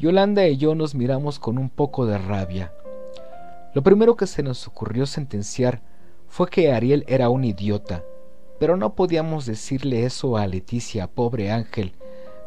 Yolanda 0.00 0.48
y 0.48 0.56
yo 0.56 0.74
nos 0.74 0.94
miramos 0.94 1.38
con 1.38 1.58
un 1.58 1.68
poco 1.68 2.06
de 2.06 2.16
rabia. 2.16 2.72
Lo 3.74 3.82
primero 3.82 4.16
que 4.16 4.26
se 4.26 4.42
nos 4.42 4.66
ocurrió 4.66 5.04
sentenciar 5.04 5.82
fue 6.26 6.48
que 6.48 6.72
Ariel 6.72 7.04
era 7.06 7.28
un 7.28 7.44
idiota, 7.44 8.02
pero 8.58 8.78
no 8.78 8.94
podíamos 8.94 9.44
decirle 9.44 10.06
eso 10.06 10.38
a 10.38 10.46
Leticia, 10.46 11.06
pobre 11.06 11.52
ángel, 11.52 11.92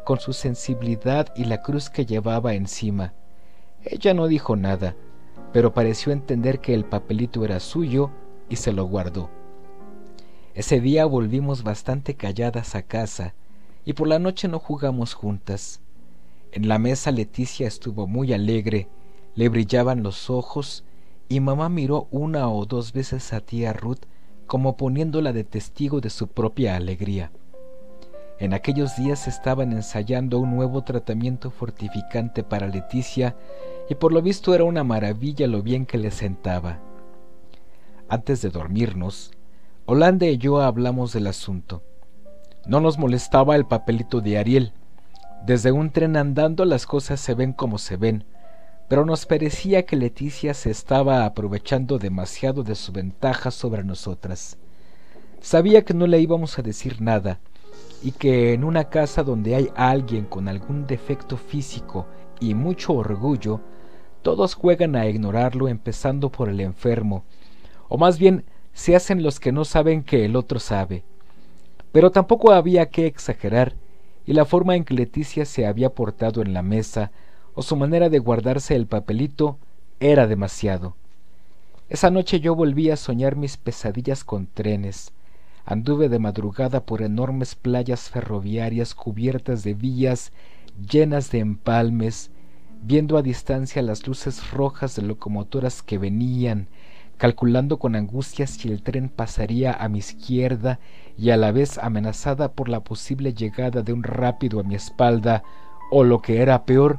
con 0.04 0.18
su 0.18 0.32
sensibilidad 0.32 1.32
y 1.36 1.44
la 1.44 1.62
cruz 1.62 1.90
que 1.90 2.04
llevaba 2.04 2.54
encima. 2.54 3.14
Ella 3.84 4.14
no 4.14 4.26
dijo 4.26 4.56
nada, 4.56 4.96
pero 5.52 5.72
pareció 5.72 6.12
entender 6.12 6.58
que 6.58 6.74
el 6.74 6.84
papelito 6.84 7.44
era 7.44 7.60
suyo 7.60 8.10
y 8.48 8.56
se 8.56 8.72
lo 8.72 8.84
guardó. 8.86 9.30
Ese 10.54 10.80
día 10.80 11.04
volvimos 11.04 11.62
bastante 11.62 12.16
calladas 12.16 12.74
a 12.74 12.82
casa 12.82 13.34
y 13.84 13.92
por 13.92 14.08
la 14.08 14.18
noche 14.18 14.48
no 14.48 14.58
jugamos 14.58 15.14
juntas. 15.14 15.83
En 16.54 16.68
la 16.68 16.78
mesa 16.78 17.10
Leticia 17.10 17.66
estuvo 17.66 18.06
muy 18.06 18.32
alegre, 18.32 18.86
le 19.34 19.48
brillaban 19.48 20.04
los 20.04 20.30
ojos 20.30 20.84
y 21.28 21.40
mamá 21.40 21.68
miró 21.68 22.06
una 22.12 22.48
o 22.48 22.64
dos 22.64 22.92
veces 22.92 23.32
a 23.32 23.40
tía 23.40 23.72
Ruth 23.72 24.04
como 24.46 24.76
poniéndola 24.76 25.32
de 25.32 25.42
testigo 25.42 26.00
de 26.00 26.10
su 26.10 26.28
propia 26.28 26.76
alegría. 26.76 27.32
En 28.38 28.54
aquellos 28.54 28.94
días 28.94 29.26
estaban 29.26 29.72
ensayando 29.72 30.38
un 30.38 30.54
nuevo 30.54 30.84
tratamiento 30.84 31.50
fortificante 31.50 32.44
para 32.44 32.68
Leticia 32.68 33.34
y 33.88 33.96
por 33.96 34.12
lo 34.12 34.22
visto 34.22 34.54
era 34.54 34.62
una 34.62 34.84
maravilla 34.84 35.48
lo 35.48 35.60
bien 35.60 35.86
que 35.86 35.98
le 35.98 36.12
sentaba. 36.12 36.78
Antes 38.08 38.42
de 38.42 38.50
dormirnos, 38.50 39.32
Holanda 39.86 40.26
y 40.26 40.38
yo 40.38 40.60
hablamos 40.60 41.12
del 41.14 41.26
asunto. 41.26 41.82
No 42.64 42.78
nos 42.78 42.96
molestaba 42.96 43.56
el 43.56 43.66
papelito 43.66 44.20
de 44.20 44.38
Ariel. 44.38 44.72
Desde 45.46 45.72
un 45.72 45.90
tren 45.90 46.16
andando 46.16 46.64
las 46.64 46.86
cosas 46.86 47.20
se 47.20 47.34
ven 47.34 47.52
como 47.52 47.76
se 47.76 47.98
ven, 47.98 48.24
pero 48.88 49.04
nos 49.04 49.26
parecía 49.26 49.84
que 49.84 49.94
Leticia 49.94 50.54
se 50.54 50.70
estaba 50.70 51.26
aprovechando 51.26 51.98
demasiado 51.98 52.62
de 52.62 52.74
su 52.74 52.92
ventaja 52.92 53.50
sobre 53.50 53.84
nosotras. 53.84 54.56
Sabía 55.42 55.84
que 55.84 55.92
no 55.92 56.06
le 56.06 56.18
íbamos 56.18 56.58
a 56.58 56.62
decir 56.62 57.02
nada, 57.02 57.40
y 58.02 58.12
que 58.12 58.54
en 58.54 58.64
una 58.64 58.84
casa 58.84 59.22
donde 59.22 59.54
hay 59.54 59.68
alguien 59.76 60.24
con 60.24 60.48
algún 60.48 60.86
defecto 60.86 61.36
físico 61.36 62.06
y 62.40 62.54
mucho 62.54 62.94
orgullo, 62.94 63.60
todos 64.22 64.54
juegan 64.54 64.96
a 64.96 65.06
ignorarlo 65.08 65.68
empezando 65.68 66.32
por 66.32 66.48
el 66.48 66.60
enfermo, 66.60 67.24
o 67.90 67.98
más 67.98 68.18
bien 68.18 68.46
se 68.72 68.96
hacen 68.96 69.22
los 69.22 69.40
que 69.40 69.52
no 69.52 69.66
saben 69.66 70.04
que 70.04 70.24
el 70.24 70.36
otro 70.36 70.58
sabe. 70.58 71.04
Pero 71.92 72.10
tampoco 72.10 72.50
había 72.52 72.86
que 72.86 73.06
exagerar, 73.06 73.74
y 74.26 74.32
la 74.32 74.44
forma 74.44 74.76
en 74.76 74.84
que 74.84 74.94
Leticia 74.94 75.44
se 75.44 75.66
había 75.66 75.90
portado 75.90 76.42
en 76.42 76.52
la 76.54 76.62
mesa 76.62 77.10
o 77.54 77.62
su 77.62 77.76
manera 77.76 78.08
de 78.08 78.18
guardarse 78.18 78.74
el 78.74 78.86
papelito 78.86 79.58
era 80.00 80.26
demasiado. 80.26 80.96
Esa 81.88 82.10
noche 82.10 82.40
yo 82.40 82.54
volví 82.54 82.90
a 82.90 82.96
soñar 82.96 83.36
mis 83.36 83.56
pesadillas 83.56 84.24
con 84.24 84.46
trenes. 84.46 85.12
Anduve 85.66 86.08
de 86.08 86.18
madrugada 86.18 86.84
por 86.84 87.02
enormes 87.02 87.54
playas 87.54 88.10
ferroviarias 88.10 88.94
cubiertas 88.94 89.62
de 89.64 89.74
vías 89.74 90.32
llenas 90.90 91.30
de 91.30 91.38
empalmes, 91.38 92.30
viendo 92.82 93.16
a 93.16 93.22
distancia 93.22 93.80
las 93.82 94.06
luces 94.06 94.50
rojas 94.50 94.96
de 94.96 95.02
locomotoras 95.02 95.82
que 95.82 95.98
venían, 95.98 96.68
calculando 97.16 97.78
con 97.78 97.96
angustia 97.96 98.46
si 98.46 98.68
el 98.68 98.82
tren 98.82 99.08
pasaría 99.08 99.72
a 99.72 99.88
mi 99.88 99.98
izquierda 99.98 100.80
y 101.16 101.30
a 101.30 101.36
la 101.36 101.52
vez 101.52 101.78
amenazada 101.78 102.52
por 102.52 102.68
la 102.68 102.80
posible 102.80 103.34
llegada 103.34 103.82
de 103.82 103.92
un 103.92 104.02
rápido 104.02 104.60
a 104.60 104.62
mi 104.62 104.74
espalda, 104.74 105.42
o 105.90 106.02
lo 106.02 106.20
que 106.20 106.40
era 106.40 106.64
peor, 106.64 106.98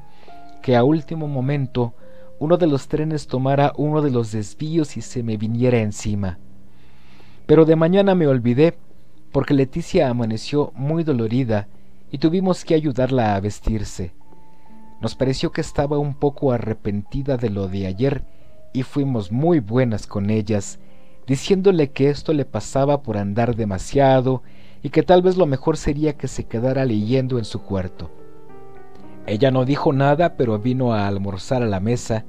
que 0.61 0.75
a 0.75 0.83
último 0.83 1.27
momento 1.27 1.93
uno 2.39 2.57
de 2.57 2.67
los 2.67 2.87
trenes 2.87 3.27
tomara 3.27 3.73
uno 3.77 4.01
de 4.01 4.11
los 4.11 4.31
desvíos 4.31 4.97
y 4.97 5.01
se 5.01 5.23
me 5.23 5.37
viniera 5.37 5.79
encima. 5.79 6.37
Pero 7.45 7.65
de 7.65 7.75
mañana 7.75 8.15
me 8.15 8.27
olvidé, 8.27 8.77
porque 9.31 9.53
Leticia 9.53 10.09
amaneció 10.09 10.71
muy 10.75 11.03
dolorida 11.03 11.67
y 12.09 12.17
tuvimos 12.17 12.63
que 12.63 12.73
ayudarla 12.73 13.35
a 13.35 13.39
vestirse. 13.39 14.13
Nos 15.01 15.15
pareció 15.15 15.51
que 15.51 15.61
estaba 15.61 15.97
un 15.97 16.15
poco 16.15 16.51
arrepentida 16.51 17.37
de 17.37 17.49
lo 17.49 17.67
de 17.67 17.87
ayer 17.87 18.23
y 18.75 18.83
fuimos 18.83 19.31
muy 19.31 19.61
buenas 19.61 20.05
con 20.05 20.29
ellas, 20.29 20.79
diciéndole 21.27 21.91
que 21.91 22.09
esto 22.09 22.33
le 22.33 22.43
pasaba 22.43 23.01
por 23.01 23.17
andar 23.17 23.55
demasiado 23.55 24.43
y 24.83 24.89
que 24.89 25.01
tal 25.01 25.21
vez 25.21 25.37
lo 25.37 25.45
mejor 25.45 25.77
sería 25.77 26.17
que 26.17 26.27
se 26.27 26.43
quedara 26.43 26.83
leyendo 26.83 27.37
en 27.37 27.45
su 27.45 27.61
cuarto. 27.61 28.11
Ella 29.25 29.49
no 29.49 29.63
dijo 29.63 29.93
nada, 29.93 30.35
pero 30.35 30.59
vino 30.59 30.93
a 30.93 31.07
almorzar 31.07 31.63
a 31.63 31.67
la 31.67 31.79
mesa 31.79 32.25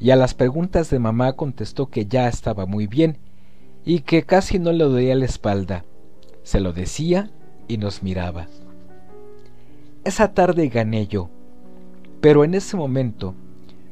y 0.00 0.10
a 0.10 0.16
las 0.16 0.34
preguntas 0.34 0.90
de 0.90 0.98
mamá 0.98 1.34
contestó 1.34 1.86
que 1.86 2.06
ya 2.06 2.26
estaba 2.26 2.66
muy 2.66 2.88
bien 2.88 3.18
y 3.84 4.00
que 4.00 4.24
casi 4.24 4.58
no 4.58 4.72
le 4.72 4.82
dolía 4.82 5.14
la 5.14 5.24
espalda. 5.24 5.84
Se 6.42 6.58
lo 6.58 6.72
decía 6.72 7.30
y 7.68 7.78
nos 7.78 8.02
miraba. 8.02 8.48
Esa 10.02 10.34
tarde 10.34 10.68
gané 10.68 11.06
yo, 11.06 11.30
pero 12.20 12.42
en 12.42 12.54
ese 12.54 12.76
momento 12.76 13.36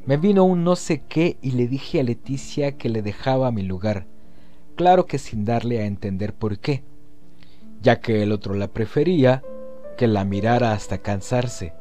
me 0.07 0.19
vino 0.19 0.45
un 0.45 0.65
no 0.65 0.77
sé 0.77 1.03
qué 1.09 1.39
y 1.41 1.53
le 1.53 1.67
dije 1.67 2.01
a 2.01 2.03
Leticia 2.03 2.77
que 2.77 2.91
le 2.91 3.01
dejaba 3.01 3.51
mi 3.51 3.63
lugar, 3.63 4.07
claro 4.77 5.07
que 5.07 5.19
sin 5.19 5.45
darle 5.47 5.81
a 5.81 5.87
entender 5.87 6.35
por 6.35 6.59
qué, 6.59 6.83
ya 7.81 8.01
que 8.01 8.23
el 8.23 8.33
otro 8.33 8.55
la 8.55 8.69
prefería, 8.69 9.43
que 9.97 10.07
la 10.07 10.25
mirara 10.25 10.73
hasta 10.73 10.99
cansarse. 10.99 11.73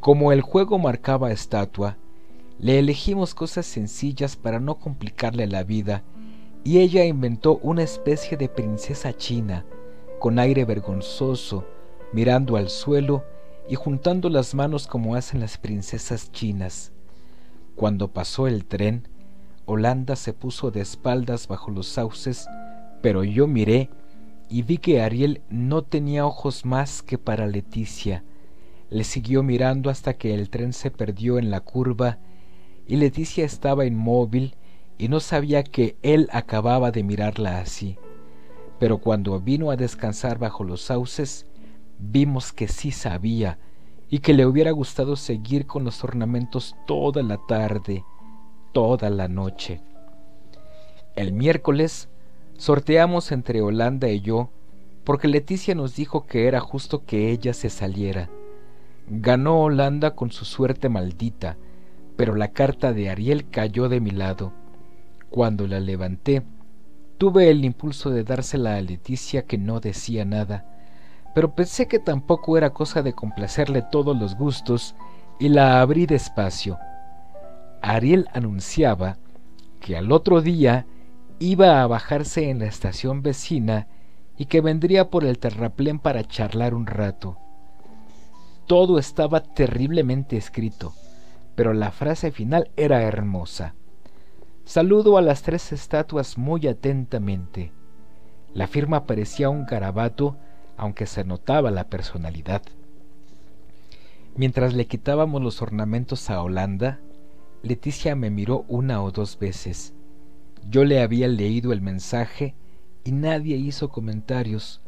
Como 0.00 0.32
el 0.32 0.40
juego 0.40 0.78
marcaba 0.78 1.30
estatua, 1.30 1.98
le 2.58 2.78
elegimos 2.78 3.34
cosas 3.34 3.66
sencillas 3.66 4.36
para 4.36 4.58
no 4.58 4.76
complicarle 4.76 5.46
la 5.46 5.64
vida 5.64 6.04
y 6.64 6.78
ella 6.78 7.04
inventó 7.04 7.58
una 7.62 7.82
especie 7.82 8.36
de 8.36 8.48
princesa 8.48 9.16
china, 9.16 9.64
con 10.18 10.38
aire 10.38 10.64
vergonzoso, 10.64 11.66
mirando 12.12 12.56
al 12.56 12.70
suelo 12.70 13.24
y 13.68 13.74
juntando 13.74 14.30
las 14.30 14.54
manos 14.54 14.86
como 14.86 15.14
hacen 15.14 15.40
las 15.40 15.58
princesas 15.58 16.32
chinas. 16.32 16.92
Cuando 17.78 18.08
pasó 18.08 18.48
el 18.48 18.64
tren, 18.64 19.06
Holanda 19.64 20.16
se 20.16 20.32
puso 20.32 20.72
de 20.72 20.80
espaldas 20.80 21.46
bajo 21.46 21.70
los 21.70 21.86
sauces, 21.86 22.48
pero 23.02 23.22
yo 23.22 23.46
miré 23.46 23.88
y 24.48 24.62
vi 24.62 24.78
que 24.78 25.00
Ariel 25.00 25.42
no 25.48 25.82
tenía 25.82 26.26
ojos 26.26 26.64
más 26.64 27.02
que 27.04 27.18
para 27.18 27.46
Leticia, 27.46 28.24
le 28.90 29.04
siguió 29.04 29.44
mirando 29.44 29.90
hasta 29.90 30.14
que 30.14 30.34
el 30.34 30.50
tren 30.50 30.72
se 30.72 30.90
perdió 30.90 31.38
en 31.38 31.52
la 31.52 31.60
curva 31.60 32.18
y 32.88 32.96
Leticia 32.96 33.44
estaba 33.44 33.86
inmóvil 33.86 34.56
y 34.98 35.06
no 35.06 35.20
sabía 35.20 35.62
que 35.62 35.96
él 36.02 36.28
acababa 36.32 36.90
de 36.90 37.04
mirarla 37.04 37.60
así. 37.60 37.96
Pero 38.80 38.98
cuando 38.98 39.38
vino 39.40 39.70
a 39.70 39.76
descansar 39.76 40.40
bajo 40.40 40.64
los 40.64 40.80
sauces, 40.80 41.46
vimos 42.00 42.52
que 42.52 42.66
sí 42.66 42.90
sabía 42.90 43.60
y 44.10 44.20
que 44.20 44.34
le 44.34 44.46
hubiera 44.46 44.70
gustado 44.70 45.16
seguir 45.16 45.66
con 45.66 45.84
los 45.84 46.02
ornamentos 46.02 46.74
toda 46.86 47.22
la 47.22 47.38
tarde, 47.46 48.04
toda 48.72 49.10
la 49.10 49.28
noche. 49.28 49.80
El 51.14 51.32
miércoles 51.32 52.08
sorteamos 52.56 53.32
entre 53.32 53.60
Holanda 53.60 54.08
y 54.08 54.20
yo, 54.20 54.50
porque 55.04 55.28
Leticia 55.28 55.74
nos 55.74 55.96
dijo 55.96 56.26
que 56.26 56.46
era 56.46 56.60
justo 56.60 57.04
que 57.04 57.30
ella 57.30 57.52
se 57.54 57.70
saliera. 57.70 58.30
Ganó 59.08 59.62
Holanda 59.62 60.14
con 60.14 60.30
su 60.30 60.44
suerte 60.44 60.88
maldita, 60.88 61.56
pero 62.16 62.34
la 62.34 62.48
carta 62.48 62.92
de 62.92 63.10
Ariel 63.10 63.48
cayó 63.48 63.88
de 63.88 64.00
mi 64.00 64.10
lado. 64.10 64.52
Cuando 65.30 65.66
la 65.66 65.80
levanté, 65.80 66.42
tuve 67.16 67.50
el 67.50 67.64
impulso 67.64 68.10
de 68.10 68.24
dársela 68.24 68.76
a 68.76 68.80
Leticia 68.80 69.42
que 69.46 69.58
no 69.58 69.80
decía 69.80 70.24
nada, 70.24 70.77
pero 71.34 71.54
pensé 71.54 71.86
que 71.86 71.98
tampoco 71.98 72.56
era 72.56 72.70
cosa 72.70 73.02
de 73.02 73.12
complacerle 73.12 73.82
todos 73.82 74.16
los 74.16 74.34
gustos 74.36 74.94
y 75.38 75.48
la 75.48 75.80
abrí 75.80 76.06
despacio. 76.06 76.78
Ariel 77.82 78.28
anunciaba 78.32 79.18
que 79.80 79.96
al 79.96 80.12
otro 80.12 80.40
día 80.40 80.86
iba 81.38 81.82
a 81.82 81.86
bajarse 81.86 82.50
en 82.50 82.58
la 82.58 82.66
estación 82.66 83.22
vecina 83.22 83.86
y 84.36 84.46
que 84.46 84.60
vendría 84.60 85.10
por 85.10 85.24
el 85.24 85.38
terraplén 85.38 85.98
para 85.98 86.24
charlar 86.24 86.74
un 86.74 86.86
rato. 86.86 87.38
Todo 88.66 88.98
estaba 88.98 89.40
terriblemente 89.42 90.36
escrito, 90.36 90.92
pero 91.54 91.72
la 91.72 91.90
frase 91.90 92.30
final 92.30 92.70
era 92.76 93.02
hermosa. 93.02 93.74
Saludo 94.64 95.16
a 95.16 95.22
las 95.22 95.42
tres 95.42 95.72
estatuas 95.72 96.36
muy 96.36 96.66
atentamente. 96.66 97.72
La 98.52 98.66
firma 98.66 99.06
parecía 99.06 99.48
un 99.48 99.64
garabato, 99.64 100.36
aunque 100.78 101.06
se 101.06 101.24
notaba 101.24 101.70
la 101.70 101.88
personalidad. 101.88 102.62
Mientras 104.36 104.72
le 104.72 104.86
quitábamos 104.86 105.42
los 105.42 105.60
ornamentos 105.60 106.30
a 106.30 106.42
Holanda, 106.42 107.00
Leticia 107.62 108.14
me 108.14 108.30
miró 108.30 108.64
una 108.68 109.02
o 109.02 109.10
dos 109.10 109.38
veces. 109.38 109.92
Yo 110.70 110.84
le 110.84 111.02
había 111.02 111.28
leído 111.28 111.72
el 111.72 111.82
mensaje 111.82 112.54
y 113.04 113.12
nadie 113.12 113.56
hizo 113.56 113.88
comentarios, 113.88 114.80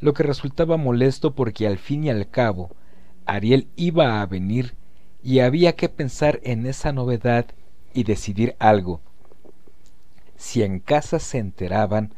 lo 0.00 0.12
que 0.12 0.22
resultaba 0.22 0.76
molesto 0.76 1.34
porque 1.34 1.66
al 1.66 1.78
fin 1.78 2.04
y 2.04 2.10
al 2.10 2.28
cabo 2.28 2.70
Ariel 3.26 3.68
iba 3.76 4.20
a 4.20 4.26
venir 4.26 4.74
y 5.22 5.40
había 5.40 5.76
que 5.76 5.88
pensar 5.88 6.40
en 6.42 6.66
esa 6.66 6.92
novedad 6.92 7.46
y 7.94 8.04
decidir 8.04 8.56
algo. 8.58 9.00
Si 10.36 10.62
en 10.62 10.80
casa 10.80 11.18
se 11.18 11.38
enteraban, 11.38 12.14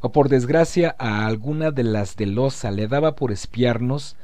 o 0.00 0.12
por 0.12 0.28
desgracia 0.28 0.96
a 0.98 1.26
alguna 1.26 1.70
de 1.70 1.84
las 1.84 2.16
de 2.16 2.26
Loza 2.26 2.70
le 2.70 2.88
daba 2.88 3.16
por 3.16 3.32
espiarnos, 3.32 4.16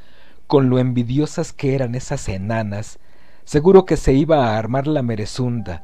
con 0.46 0.70
lo 0.70 0.78
envidiosas 0.78 1.52
que 1.52 1.74
eran 1.74 1.94
esas 1.94 2.28
enanas, 2.28 2.98
seguro 3.44 3.84
que 3.84 3.96
se 3.96 4.12
iba 4.12 4.46
a 4.48 4.58
armar 4.58 4.86
la 4.86 5.02
merezunda. 5.02 5.82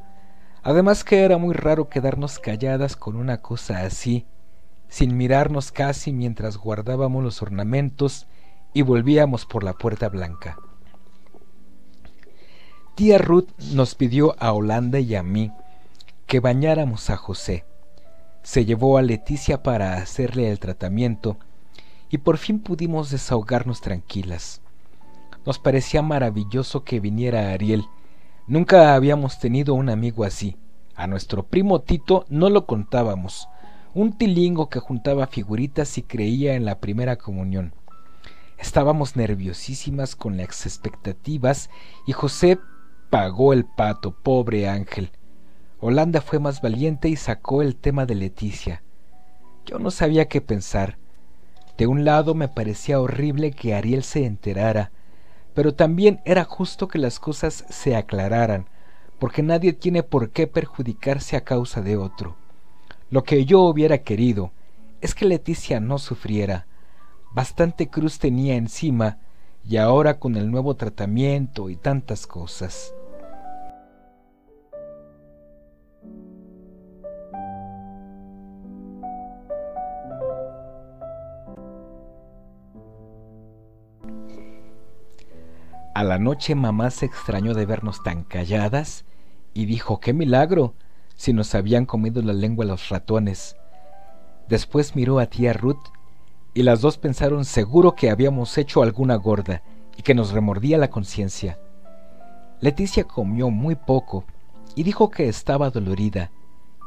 Además 0.63 1.03
que 1.03 1.23
era 1.23 1.37
muy 1.37 1.53
raro 1.53 1.89
quedarnos 1.89 2.39
calladas 2.39 2.95
con 2.95 3.15
una 3.15 3.41
cosa 3.41 3.81
así, 3.81 4.25
sin 4.87 5.17
mirarnos 5.17 5.71
casi 5.71 6.13
mientras 6.13 6.57
guardábamos 6.57 7.23
los 7.23 7.41
ornamentos 7.41 8.27
y 8.73 8.81
volvíamos 8.81 9.45
por 9.45 9.63
la 9.63 9.73
puerta 9.73 10.09
blanca. 10.09 10.57
Tía 12.95 13.17
Ruth 13.17 13.49
nos 13.73 13.95
pidió 13.95 14.35
a 14.39 14.53
Holanda 14.53 14.99
y 14.99 15.15
a 15.15 15.23
mí 15.23 15.51
que 16.27 16.39
bañáramos 16.39 17.09
a 17.09 17.17
José. 17.17 17.65
Se 18.43 18.65
llevó 18.65 18.97
a 18.97 19.01
Leticia 19.01 19.63
para 19.63 19.95
hacerle 19.95 20.51
el 20.51 20.59
tratamiento 20.59 21.37
y 22.09 22.17
por 22.17 22.37
fin 22.37 22.59
pudimos 22.59 23.09
desahogarnos 23.09 23.79
tranquilas. 23.79 24.61
Nos 25.45 25.59
parecía 25.59 26.01
maravilloso 26.01 26.83
que 26.83 26.99
viniera 26.99 27.51
Ariel. 27.51 27.85
Nunca 28.45 28.95
habíamos 28.95 29.39
tenido 29.39 29.73
un 29.73 29.89
amigo 29.89 30.25
así. 30.25 30.57
A 30.93 31.07
nuestro 31.07 31.43
primo 31.43 31.81
Tito 31.81 32.25
no 32.27 32.49
lo 32.49 32.65
contábamos. 32.65 33.47
Un 33.93 34.17
tilingo 34.17 34.69
que 34.69 34.79
juntaba 34.79 35.27
figuritas 35.27 35.97
y 35.97 36.03
creía 36.03 36.55
en 36.55 36.65
la 36.65 36.79
primera 36.79 37.15
comunión. 37.15 37.73
Estábamos 38.57 39.15
nerviosísimas 39.15 40.17
con 40.17 40.35
las 40.35 40.65
expectativas 40.65 41.69
y 42.05 42.11
José 42.11 42.59
pagó 43.09 43.53
el 43.53 43.63
pato, 43.63 44.11
pobre 44.11 44.67
ángel. 44.67 45.11
Holanda 45.85 46.21
fue 46.21 46.39
más 46.39 46.61
valiente 46.61 47.09
y 47.09 47.17
sacó 47.17 47.61
el 47.61 47.75
tema 47.75 48.05
de 48.05 48.15
Leticia. 48.15 48.83
Yo 49.65 49.79
no 49.79 49.91
sabía 49.91 50.29
qué 50.29 50.39
pensar. 50.39 50.97
De 51.77 51.87
un 51.87 52.05
lado 52.05 52.35
me 52.35 52.47
parecía 52.47 53.01
horrible 53.01 53.51
que 53.51 53.75
Ariel 53.75 54.03
se 54.03 54.25
enterara, 54.25 54.91
pero 55.53 55.73
también 55.73 56.21
era 56.23 56.45
justo 56.45 56.87
que 56.87 56.99
las 56.99 57.19
cosas 57.19 57.65
se 57.67 57.97
aclararan, 57.97 58.69
porque 59.19 59.43
nadie 59.43 59.73
tiene 59.73 60.03
por 60.03 60.29
qué 60.29 60.47
perjudicarse 60.47 61.35
a 61.35 61.43
causa 61.43 61.81
de 61.81 61.97
otro. 61.97 62.37
Lo 63.09 63.25
que 63.25 63.43
yo 63.43 63.59
hubiera 63.59 63.97
querido 63.97 64.53
es 65.01 65.13
que 65.13 65.25
Leticia 65.25 65.81
no 65.81 65.97
sufriera. 65.97 66.65
Bastante 67.33 67.89
cruz 67.89 68.19
tenía 68.19 68.55
encima, 68.55 69.17
y 69.67 69.75
ahora 69.75 70.17
con 70.17 70.37
el 70.37 70.49
nuevo 70.49 70.75
tratamiento 70.75 71.69
y 71.69 71.75
tantas 71.75 72.25
cosas. 72.25 72.93
A 85.93 86.03
la 86.03 86.17
noche 86.17 86.55
mamá 86.55 86.89
se 86.89 87.05
extrañó 87.05 87.53
de 87.53 87.67
vernos 87.67 88.01
tan 88.01 88.23
calladas 88.23 89.05
y 89.53 89.65
dijo 89.65 89.99
qué 89.99 90.11
milagro 90.11 90.73
si 91.15 91.33
nos 91.33 91.53
habían 91.53 91.85
comido 91.85 92.23
la 92.23 92.33
lengua 92.33 92.65
los 92.65 92.89
ratones. 92.89 93.55
Después 94.49 94.95
miró 94.95 95.19
a 95.19 95.27
tía 95.27 95.53
Ruth 95.53 95.85
y 96.55 96.63
las 96.63 96.81
dos 96.81 96.97
pensaron 96.97 97.45
seguro 97.45 97.93
que 97.93 98.09
habíamos 98.09 98.57
hecho 98.57 98.81
alguna 98.81 99.15
gorda 99.17 99.61
y 99.95 100.01
que 100.01 100.15
nos 100.15 100.31
remordía 100.31 100.79
la 100.79 100.89
conciencia. 100.89 101.59
Leticia 102.59 103.03
comió 103.03 103.51
muy 103.51 103.75
poco 103.75 104.25
y 104.75 104.81
dijo 104.81 105.11
que 105.11 105.27
estaba 105.27 105.69
dolorida, 105.69 106.31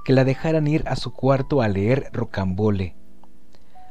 que 0.05 0.15
la 0.15 0.25
dejaran 0.25 0.67
ir 0.67 0.83
a 0.89 0.97
su 0.97 1.13
cuarto 1.13 1.63
a 1.63 1.69
leer 1.69 2.11
rocambole. 2.13 2.97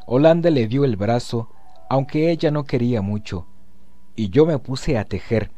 Holanda 0.07 0.49
le 0.49 0.67
dio 0.67 0.83
el 0.83 0.97
brazo, 0.97 1.49
aunque 1.89 2.31
ella 2.31 2.51
no 2.51 2.65
quería 2.65 3.01
mucho, 3.01 3.47
y 4.15 4.29
yo 4.29 4.45
me 4.45 4.57
puse 4.59 4.97
a 4.97 5.05
tejer, 5.05 5.51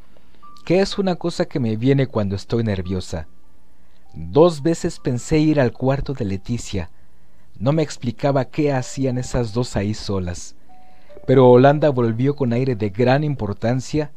que 0.66 0.82
es 0.82 0.98
una 0.98 1.16
cosa 1.16 1.46
que 1.46 1.60
me 1.60 1.78
viene 1.78 2.08
cuando 2.08 2.36
estoy 2.36 2.64
nerviosa. 2.64 3.28
Dos 4.14 4.64
veces 4.64 5.00
pensé 5.00 5.38
ir 5.40 5.60
al 5.60 5.72
cuarto 5.72 6.14
de 6.14 6.26
Leticia. 6.26 6.90
No 7.60 7.72
me 7.72 7.84
explicaba 7.84 8.46
qué 8.46 8.74
hacían 8.74 9.18
esas 9.18 9.54
dos 9.54 9.76
ahí 9.76 9.94
solas. 9.94 10.56
Pero 11.26 11.50
Holanda 11.50 11.90
volvió 11.90 12.36
con 12.36 12.54
aire 12.54 12.76
de 12.76 12.90
gran 12.90 13.24
importancia 13.24 14.12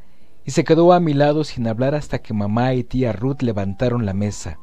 y 0.45 0.53
se 0.53 0.65
quedó 0.65 0.93
a 0.93 1.01
mi 1.01 1.13
lado 1.13 1.45
sin 1.45 1.67
hablar 1.67 1.95
hasta 1.95 2.19
que 2.19 2.33
mamá 2.33 2.75
y 2.75 2.85
tía 2.85 3.13
Ruth 3.13 3.43
levantaron 3.43 4.07
la 4.07 4.15
mesa. 4.15 4.59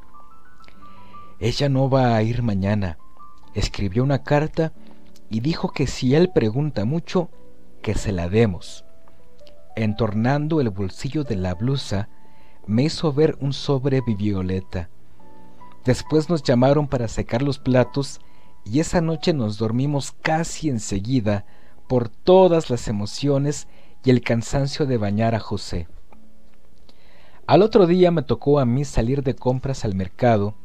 Ella 1.39 1.69
no 1.69 1.89
va 1.89 2.15
a 2.15 2.23
ir 2.23 2.41
mañana. 2.41 2.97
Escribió 3.53 4.03
una 4.03 4.23
carta 4.23 4.73
y 5.29 5.41
dijo 5.41 5.71
que 5.71 5.87
si 5.87 6.15
él 6.15 6.31
pregunta 6.33 6.83
mucho, 6.85 7.29
que 7.81 7.93
se 7.93 8.11
la 8.11 8.27
demos 8.27 8.86
entornando 9.83 10.59
el 10.61 10.69
bolsillo 10.69 11.23
de 11.23 11.35
la 11.35 11.53
blusa, 11.53 12.09
me 12.65 12.83
hizo 12.83 13.13
ver 13.13 13.37
un 13.39 13.53
sobre 13.53 14.01
violeta. 14.01 14.89
Después 15.85 16.29
nos 16.29 16.43
llamaron 16.43 16.87
para 16.87 17.07
secar 17.07 17.41
los 17.41 17.59
platos 17.59 18.19
y 18.65 18.79
esa 18.79 18.99
noche 18.99 19.33
nos 19.33 19.57
dormimos 19.57 20.11
casi 20.21 20.69
enseguida 20.69 21.45
por 21.87 22.09
todas 22.09 22.69
las 22.69 22.87
emociones 22.87 23.67
y 24.03 24.09
el 24.09 24.21
cansancio 24.21 24.85
de 24.85 24.97
bañar 24.97 25.35
a 25.35 25.39
José. 25.39 25.87
Al 27.45 27.61
otro 27.61 27.87
día 27.87 28.11
me 28.11 28.23
tocó 28.23 28.59
a 28.59 28.65
mí 28.65 28.83
salir 28.83 29.23
de 29.23 29.35
compras 29.35 29.85
al 29.85 29.95
mercado 29.95 30.55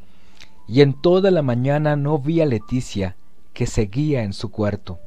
y 0.67 0.81
en 0.81 1.01
toda 1.01 1.31
la 1.31 1.43
mañana 1.43 1.95
no 1.95 2.19
vi 2.19 2.41
a 2.41 2.47
Leticia, 2.47 3.17
que 3.53 3.67
seguía 3.67 4.25
en 4.25 4.33
su 4.33 4.51
cuarto. 4.51 4.99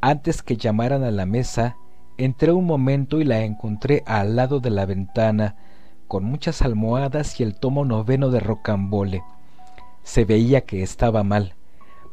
Antes 0.00 0.42
que 0.42 0.56
llamaran 0.56 1.02
a 1.04 1.10
la 1.10 1.24
mesa, 1.24 1.76
Entré 2.16 2.52
un 2.52 2.64
momento 2.64 3.20
y 3.20 3.24
la 3.24 3.40
encontré 3.40 4.04
al 4.06 4.36
lado 4.36 4.60
de 4.60 4.70
la 4.70 4.86
ventana, 4.86 5.56
con 6.06 6.22
muchas 6.22 6.62
almohadas 6.62 7.40
y 7.40 7.42
el 7.42 7.58
tomo 7.58 7.84
noveno 7.84 8.30
de 8.30 8.38
Rocambole. 8.38 9.24
Se 10.04 10.24
veía 10.24 10.60
que 10.60 10.84
estaba 10.84 11.24
mal, 11.24 11.54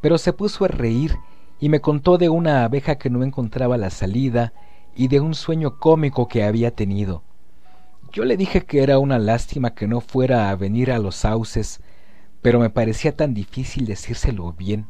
pero 0.02 0.18
se 0.18 0.34
puso 0.34 0.66
a 0.66 0.70
reír 0.70 1.18
y 1.60 1.70
me 1.70 1.82
contó 1.82 2.18
de 2.18 2.30
una 2.30 2.64
abeja 2.64 2.96
que 2.96 3.12
no 3.12 3.24
encontraba 3.24 3.78
la 3.78 3.92
salida 3.92 4.54
y 4.96 5.08
de 5.08 5.20
un 5.20 5.36
sueño 5.36 5.78
cómico 5.78 6.28
que 6.28 6.44
había 6.44 6.72
tenido. 6.72 7.22
Yo 8.12 8.26
le 8.26 8.38
dije 8.38 8.66
que 8.66 8.82
era 8.82 8.98
una 8.98 9.20
lástima 9.20 9.76
que 9.76 9.88
no 9.88 10.02
fuera 10.02 10.50
a 10.50 10.56
venir 10.56 10.92
a 10.92 10.98
los 10.98 11.16
sauces, 11.16 11.80
pero 12.42 12.60
me 12.60 12.72
parecía 12.72 13.16
tan 13.16 13.36
difícil 13.36 13.86
decírselo 13.86 14.52
bien. 14.54 14.88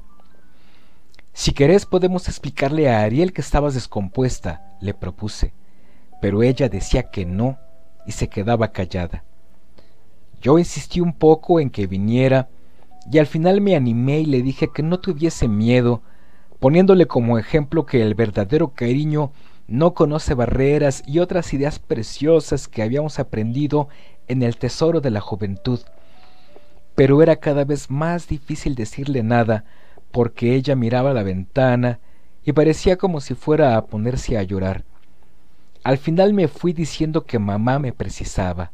Si 1.33 1.51
querés 1.51 1.85
podemos 1.85 2.29
explicarle 2.29 2.89
a 2.89 3.01
Ariel 3.01 3.33
que 3.33 3.41
estabas 3.41 3.73
descompuesta, 3.73 4.70
le 4.81 4.93
propuse, 4.93 5.53
pero 6.21 6.43
ella 6.43 6.67
decía 6.69 7.03
que 7.03 7.25
no 7.25 7.57
y 8.05 8.11
se 8.11 8.27
quedaba 8.27 8.71
callada. 8.71 9.23
Yo 10.41 10.57
insistí 10.57 10.99
un 10.99 11.13
poco 11.13 11.59
en 11.59 11.69
que 11.69 11.87
viniera 11.87 12.49
y 13.09 13.19
al 13.19 13.27
final 13.27 13.61
me 13.61 13.75
animé 13.75 14.21
y 14.21 14.25
le 14.25 14.41
dije 14.41 14.69
que 14.73 14.83
no 14.83 14.99
tuviese 14.99 15.47
miedo, 15.47 16.01
poniéndole 16.59 17.05
como 17.07 17.37
ejemplo 17.37 17.85
que 17.85 18.01
el 18.01 18.15
verdadero 18.15 18.73
cariño 18.73 19.31
no 19.67 19.93
conoce 19.93 20.33
barreras 20.33 21.03
y 21.05 21.19
otras 21.19 21.53
ideas 21.53 21.79
preciosas 21.79 22.67
que 22.67 22.81
habíamos 22.81 23.19
aprendido 23.19 23.87
en 24.27 24.43
el 24.43 24.57
tesoro 24.57 24.99
de 24.99 25.11
la 25.11 25.21
juventud. 25.21 25.79
Pero 26.95 27.21
era 27.21 27.37
cada 27.37 27.63
vez 27.63 27.89
más 27.89 28.27
difícil 28.27 28.75
decirle 28.75 29.23
nada, 29.23 29.63
porque 30.11 30.55
ella 30.55 30.75
miraba 30.75 31.13
la 31.13 31.23
ventana 31.23 31.99
y 32.43 32.53
parecía 32.53 32.97
como 32.97 33.21
si 33.21 33.35
fuera 33.35 33.77
a 33.77 33.85
ponerse 33.85 34.37
a 34.37 34.43
llorar. 34.43 34.83
Al 35.83 35.97
final 35.97 36.33
me 36.33 36.47
fui 36.47 36.73
diciendo 36.73 37.25
que 37.25 37.39
mamá 37.39 37.79
me 37.79 37.93
precisaba. 37.93 38.71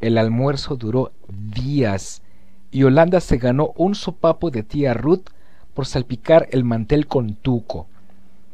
El 0.00 0.18
almuerzo 0.18 0.76
duró 0.76 1.12
días 1.28 2.22
y 2.70 2.82
Holanda 2.82 3.20
se 3.20 3.38
ganó 3.38 3.72
un 3.76 3.94
sopapo 3.94 4.50
de 4.50 4.62
tía 4.62 4.92
Ruth 4.92 5.28
por 5.74 5.86
salpicar 5.86 6.48
el 6.50 6.64
mantel 6.64 7.06
con 7.06 7.34
tuco. 7.34 7.86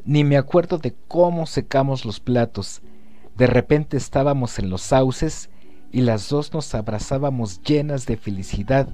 Ni 0.04 0.24
me 0.24 0.36
acuerdo 0.36 0.78
de 0.78 0.94
cómo 1.08 1.46
secamos 1.46 2.04
los 2.04 2.20
platos. 2.20 2.82
De 3.36 3.46
repente 3.46 3.96
estábamos 3.96 4.58
en 4.58 4.68
los 4.68 4.82
sauces 4.82 5.48
y 5.90 6.02
las 6.02 6.28
dos 6.28 6.52
nos 6.52 6.74
abrazábamos 6.74 7.62
llenas 7.62 8.06
de 8.06 8.16
felicidad 8.16 8.88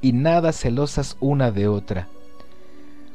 y 0.00 0.12
nada 0.12 0.52
celosas 0.52 1.16
una 1.20 1.50
de 1.50 1.68
otra. 1.68 2.08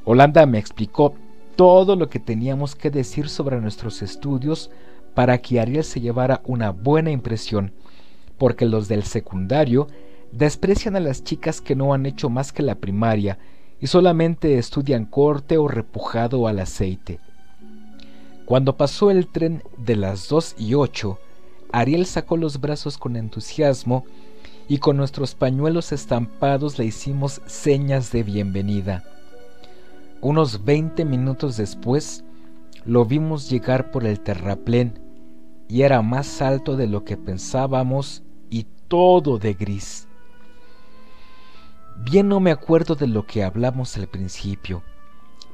Holanda 0.06 0.46
me 0.46 0.58
explicó 0.58 1.16
todo 1.56 1.96
lo 1.96 2.10
que 2.10 2.20
teníamos 2.20 2.76
que 2.76 2.90
decir 2.90 3.30
sobre 3.30 3.60
nuestros 3.62 4.02
estudios 4.02 4.72
para 5.14 5.38
que 5.40 5.60
Ariel 5.60 5.84
se 5.84 6.00
llevara 6.00 6.42
una 6.46 6.72
buena 6.72 7.12
impresión, 7.12 7.74
porque 8.38 8.66
los 8.66 8.88
del 8.88 9.04
secundario 9.04 9.88
desprecian 10.32 10.96
a 10.96 11.00
las 11.00 11.24
chicas 11.24 11.62
que 11.62 11.76
no 11.76 11.94
han 11.94 12.06
hecho 12.06 12.30
más 12.30 12.54
que 12.54 12.64
la 12.64 12.76
primaria 12.76 13.38
y 13.80 13.88
solamente 13.88 14.58
estudian 14.58 15.06
corte 15.06 15.58
o 15.58 15.68
repujado 15.68 16.48
al 16.48 16.60
aceite. 16.60 17.20
Cuando 18.46 18.78
pasó 18.78 19.12
el 19.12 19.28
tren 19.28 19.64
de 19.78 19.96
las 19.96 20.28
dos 20.28 20.56
y 20.58 20.74
ocho, 20.74 21.20
Ariel 21.72 22.06
sacó 22.06 22.38
los 22.38 22.60
brazos 22.60 22.98
con 22.98 23.16
entusiasmo 23.16 24.06
y 24.68 24.78
con 24.78 24.98
nuestros 24.98 25.36
pañuelos 25.36 25.92
estampados 25.92 26.78
le 26.78 26.86
hicimos 26.86 27.42
señas 27.46 28.12
de 28.12 28.24
bienvenida. 28.24 29.04
Unos 30.22 30.64
veinte 30.64 31.04
minutos 31.04 31.58
después, 31.58 32.24
lo 32.86 33.06
vimos 33.06 33.50
llegar 33.50 33.90
por 33.90 34.06
el 34.06 34.20
terraplén 34.20 35.00
y 35.68 35.82
era 35.82 36.04
más 36.04 36.44
alto 36.44 36.78
de 36.78 36.86
lo 36.86 37.04
que 37.04 37.18
pensábamos 37.18 38.22
y 38.52 38.68
todo 38.88 39.40
de 39.40 39.56
gris. 39.56 40.08
Bien 41.98 42.28
no 42.28 42.40
me 42.40 42.52
acuerdo 42.52 42.94
de 42.94 43.08
lo 43.08 43.26
que 43.26 43.44
hablamos 43.44 43.98
al 43.98 44.08
principio. 44.08 44.84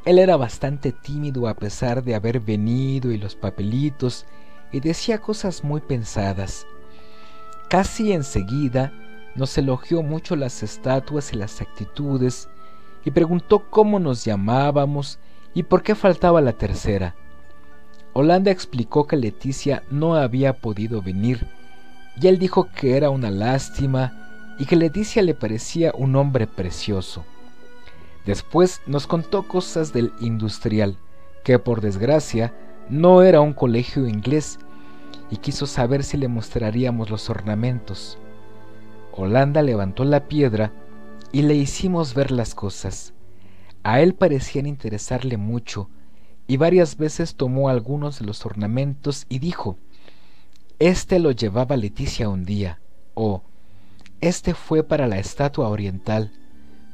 Él 0.03 0.19
era 0.19 0.35
bastante 0.35 0.91
tímido 0.91 1.47
a 1.47 1.53
pesar 1.53 2.03
de 2.03 2.15
haber 2.15 2.41
venido 2.41 3.11
y 3.11 3.17
los 3.17 3.35
papelitos 3.35 4.25
y 4.73 4.81
decía 4.81 5.19
cosas 5.19 5.63
muy 5.63 5.79
pensadas. 5.79 6.67
Casi 7.69 8.11
enseguida 8.11 8.91
nos 9.35 9.57
elogió 9.57 10.03
mucho 10.03 10.35
las 10.35 10.61
estatuas 10.61 11.31
y 11.31 11.37
las 11.37 11.61
actitudes 11.61 12.49
y 13.07 13.11
preguntó 13.11 13.69
cómo 13.69 13.99
nos 13.99 14.25
llamábamos 14.25 15.17
y 15.53 15.63
por 15.63 15.81
qué 15.81 15.95
faltaba 15.95 16.41
la 16.41 16.51
tercera. 16.51 17.15
Holanda 18.11 18.51
explicó 18.51 19.07
que 19.07 19.15
Leticia 19.15 19.83
no 19.89 20.15
había 20.15 20.57
podido 20.57 21.01
venir 21.01 21.47
y 22.19 22.27
él 22.27 22.37
dijo 22.37 22.67
que 22.69 22.97
era 22.97 23.09
una 23.09 23.31
lástima 23.31 24.55
y 24.59 24.65
que 24.65 24.75
Leticia 24.75 25.21
le 25.21 25.35
parecía 25.35 25.93
un 25.97 26.17
hombre 26.17 26.47
precioso. 26.47 27.23
Después 28.25 28.81
nos 28.87 29.07
contó 29.07 29.43
cosas 29.47 29.93
del 29.93 30.11
industrial, 30.19 30.97
que 31.45 31.59
por 31.59 31.79
desgracia 31.79 32.53
no 32.89 33.21
era 33.21 33.39
un 33.39 33.53
colegio 33.53 34.05
inglés, 34.05 34.59
y 35.31 35.37
quiso 35.37 35.65
saber 35.65 36.03
si 36.03 36.17
le 36.17 36.27
mostraríamos 36.27 37.09
los 37.09 37.29
ornamentos. 37.29 38.17
Holanda 39.13 39.61
levantó 39.61 40.03
la 40.03 40.27
piedra 40.27 40.73
y 41.31 41.41
le 41.41 41.55
hicimos 41.55 42.13
ver 42.13 42.31
las 42.31 42.55
cosas. 42.55 43.13
A 43.83 44.01
él 44.01 44.15
parecían 44.15 44.65
interesarle 44.65 45.37
mucho, 45.37 45.89
y 46.47 46.57
varias 46.57 46.97
veces 46.97 47.35
tomó 47.35 47.69
algunos 47.69 48.19
de 48.19 48.25
los 48.25 48.45
ornamentos 48.45 49.25
y 49.29 49.39
dijo, 49.39 49.77
Este 50.79 51.19
lo 51.19 51.31
llevaba 51.31 51.77
Leticia 51.77 52.29
un 52.29 52.45
día, 52.45 52.79
o 53.13 53.43
Este 54.21 54.53
fue 54.53 54.83
para 54.83 55.07
la 55.07 55.19
estatua 55.19 55.67
oriental, 55.69 56.31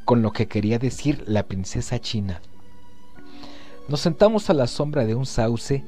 con 0.06 0.22
lo 0.22 0.32
que 0.32 0.48
quería 0.48 0.80
decir 0.80 1.24
la 1.28 1.44
princesa 1.44 2.00
china. 2.00 2.42
Nos 3.88 4.00
sentamos 4.02 4.50
a 4.50 4.54
la 4.54 4.68
sombra 4.68 5.06
de 5.06 5.16
un 5.16 5.26
sauce 5.26 5.84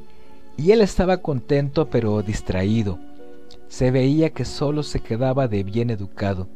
y 0.58 0.72
él 0.72 0.82
estaba 0.82 1.18
contento 1.18 1.90
pero 1.90 2.22
distraído. 2.22 3.00
Se 3.68 3.92
veía 3.92 4.32
que 4.32 4.46
solo 4.46 4.84
se 4.84 5.00
quedaba 5.00 5.48
de 5.48 5.64
bien 5.64 5.90
educado. 5.90 6.48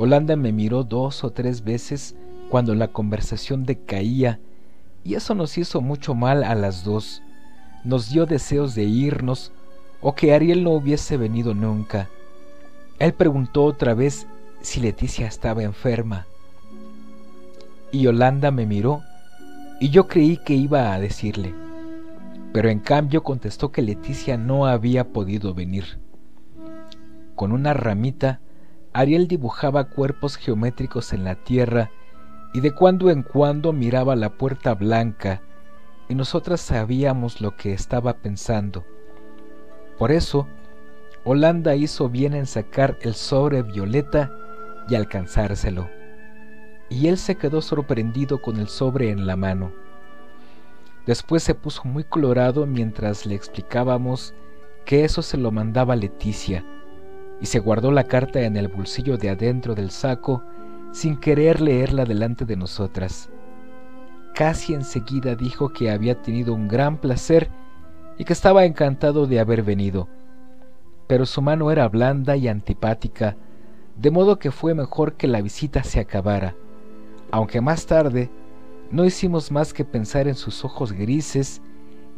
Holanda 0.00 0.36
me 0.36 0.52
miró 0.52 0.84
dos 0.84 1.24
o 1.24 1.30
tres 1.30 1.64
veces 1.64 2.14
cuando 2.50 2.76
la 2.76 2.86
conversación 2.86 3.64
decaía 3.64 4.38
y 5.02 5.14
eso 5.14 5.34
nos 5.34 5.58
hizo 5.58 5.80
mucho 5.80 6.14
mal 6.14 6.44
a 6.44 6.54
las 6.54 6.84
dos. 6.84 7.20
Nos 7.82 8.08
dio 8.08 8.24
deseos 8.24 8.76
de 8.76 8.84
irnos 8.84 9.50
o 10.00 10.14
que 10.14 10.32
Ariel 10.32 10.62
no 10.62 10.70
hubiese 10.70 11.16
venido 11.16 11.52
nunca. 11.52 12.08
Él 13.00 13.12
preguntó 13.12 13.64
otra 13.64 13.92
vez 13.94 14.28
si 14.60 14.78
Leticia 14.78 15.26
estaba 15.26 15.64
enferma. 15.64 16.26
Y 17.90 18.02
Yolanda 18.02 18.52
me 18.52 18.66
miró 18.66 19.02
y 19.80 19.88
yo 19.90 20.06
creí 20.06 20.36
que 20.36 20.54
iba 20.54 20.92
a 20.92 21.00
decirle, 21.00 21.52
pero 22.52 22.68
en 22.68 22.78
cambio 22.78 23.24
contestó 23.24 23.72
que 23.72 23.82
Leticia 23.82 24.36
no 24.36 24.64
había 24.66 25.08
podido 25.08 25.54
venir. 25.54 25.98
Con 27.34 27.50
una 27.50 27.74
ramita, 27.74 28.40
Ariel 28.92 29.28
dibujaba 29.28 29.84
cuerpos 29.84 30.36
geométricos 30.36 31.12
en 31.12 31.24
la 31.24 31.34
tierra 31.34 31.90
y 32.52 32.60
de 32.60 32.72
cuando 32.72 33.10
en 33.10 33.22
cuando 33.22 33.72
miraba 33.72 34.16
la 34.16 34.30
puerta 34.30 34.74
blanca 34.74 35.42
y 36.08 36.14
nosotras 36.14 36.60
sabíamos 36.60 37.40
lo 37.40 37.56
que 37.56 37.72
estaba 37.72 38.14
pensando. 38.14 38.84
Por 39.98 40.10
eso, 40.10 40.48
Holanda 41.24 41.74
hizo 41.76 42.08
bien 42.08 42.34
en 42.34 42.46
sacar 42.46 42.98
el 43.02 43.14
sobre 43.14 43.62
violeta 43.62 44.32
y 44.88 44.94
alcanzárselo. 44.94 45.90
Y 46.88 47.08
él 47.08 47.18
se 47.18 47.34
quedó 47.34 47.60
sorprendido 47.60 48.40
con 48.40 48.58
el 48.58 48.68
sobre 48.68 49.10
en 49.10 49.26
la 49.26 49.36
mano. 49.36 49.72
Después 51.06 51.42
se 51.42 51.54
puso 51.54 51.84
muy 51.84 52.04
colorado 52.04 52.66
mientras 52.66 53.26
le 53.26 53.34
explicábamos 53.34 54.34
que 54.86 55.04
eso 55.04 55.20
se 55.20 55.36
lo 55.36 55.50
mandaba 55.50 55.96
Leticia, 55.96 56.64
y 57.40 57.46
se 57.46 57.58
guardó 57.58 57.92
la 57.92 58.04
carta 58.04 58.40
en 58.40 58.56
el 58.56 58.68
bolsillo 58.68 59.16
de 59.16 59.30
adentro 59.30 59.74
del 59.74 59.90
saco 59.90 60.42
sin 60.92 61.16
querer 61.16 61.60
leerla 61.60 62.04
delante 62.04 62.44
de 62.44 62.56
nosotras. 62.56 63.30
Casi 64.34 64.74
enseguida 64.74 65.34
dijo 65.34 65.70
que 65.70 65.90
había 65.90 66.20
tenido 66.22 66.54
un 66.54 66.68
gran 66.68 66.98
placer 66.98 67.50
y 68.16 68.24
que 68.24 68.32
estaba 68.32 68.64
encantado 68.64 69.26
de 69.26 69.40
haber 69.40 69.62
venido, 69.62 70.08
pero 71.06 71.26
su 71.26 71.42
mano 71.42 71.70
era 71.70 71.88
blanda 71.88 72.36
y 72.36 72.48
antipática, 72.48 73.36
de 73.96 74.10
modo 74.10 74.38
que 74.38 74.50
fue 74.50 74.74
mejor 74.74 75.14
que 75.14 75.26
la 75.26 75.40
visita 75.40 75.82
se 75.82 76.00
acabara, 76.00 76.54
aunque 77.30 77.60
más 77.60 77.86
tarde 77.86 78.30
no 78.90 79.04
hicimos 79.04 79.50
más 79.50 79.72
que 79.72 79.84
pensar 79.84 80.28
en 80.28 80.34
sus 80.34 80.64
ojos 80.64 80.92
grises 80.92 81.60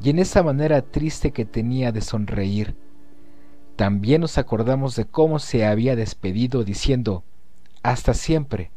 y 0.03 0.11
en 0.11 0.19
esa 0.19 0.43
manera 0.43 0.83
triste 0.83 1.33
que 1.33 1.45
tenía 1.45 1.93
de 1.93 2.01
sonreír. 2.01 2.77
También 3.81 4.21
nos 4.21 4.37
acordamos 4.37 4.95
de 4.95 5.07
cómo 5.07 5.39
se 5.39 5.65
había 5.65 5.97
despedido 5.97 6.65
diciendo 6.65 7.25
hasta 7.83 8.13
siempre, 8.13 8.71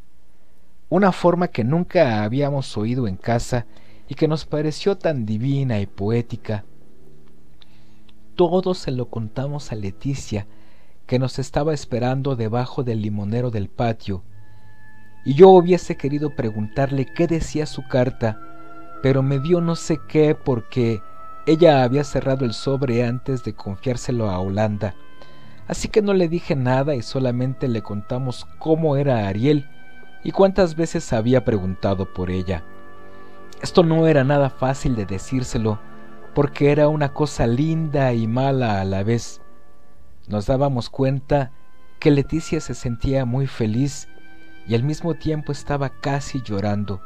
una 0.88 1.12
forma 1.12 1.50
que 1.50 1.66
nunca 1.66 2.24
habíamos 2.24 2.78
oído 2.78 3.10
en 3.10 3.18
casa 3.18 3.66
y 4.08 4.16
que 4.16 4.30
nos 4.30 4.46
pareció 4.46 4.98
tan 4.98 5.26
divina 5.26 5.82
y 5.82 5.88
poética. 5.88 6.64
Todo 8.36 8.74
se 8.74 8.92
lo 8.92 9.10
contamos 9.10 9.74
a 9.74 9.76
Leticia, 9.76 10.48
que 11.06 11.20
nos 11.20 11.38
estaba 11.38 11.74
esperando 11.74 12.38
debajo 12.38 12.86
del 12.86 13.02
limonero 13.02 13.52
del 13.52 13.68
patio, 13.68 14.24
y 15.26 15.34
yo 15.34 15.50
hubiese 15.50 15.98
querido 15.98 16.34
preguntarle 16.34 17.08
qué 17.14 17.28
decía 17.28 17.66
su 17.66 17.86
carta, 17.90 18.40
pero 19.02 19.22
me 19.22 19.42
dio 19.42 19.60
no 19.60 19.76
sé 19.76 20.00
qué 20.08 20.34
porque 20.34 21.02
ella 21.46 21.84
había 21.84 22.04
cerrado 22.04 22.46
el 22.46 22.54
sobre 22.54 23.04
antes 23.06 23.44
de 23.44 23.54
confiárselo 23.54 24.30
a 24.30 24.40
Holanda 24.40 24.96
así 25.68 25.88
que 25.88 26.02
no 26.02 26.14
le 26.14 26.28
dije 26.28 26.56
nada 26.56 26.96
y 26.96 27.02
solamente 27.02 27.68
le 27.68 27.82
contamos 27.82 28.48
cómo 28.60 28.98
era 28.98 29.28
Ariel 29.28 29.70
y 30.24 30.32
cuántas 30.32 30.76
veces 30.76 31.14
había 31.14 31.44
preguntado 31.44 32.14
por 32.14 32.30
ella. 32.30 32.64
Esto 33.62 33.84
no 33.84 34.08
era 34.08 34.24
nada 34.24 34.50
fácil 34.50 34.96
de 34.96 35.06
decírselo, 35.06 35.80
porque 36.34 36.72
era 36.72 36.88
una 36.88 37.14
cosa 37.14 37.48
linda 37.48 38.14
y 38.14 38.28
mala 38.28 38.82
a 38.82 38.86
la 38.86 39.04
vez. 39.04 39.42
Nos 40.28 40.48
dábamos 40.48 40.90
cuenta 40.90 41.52
que 42.00 42.12
Leticia 42.12 42.60
se 42.60 42.74
sentía 42.74 43.26
muy 43.26 43.48
feliz 43.48 44.08
y 44.68 44.76
al 44.76 44.84
mismo 44.84 45.14
tiempo 45.14 45.52
estaba 45.52 45.90
casi 45.90 46.42
llorando, 46.42 47.02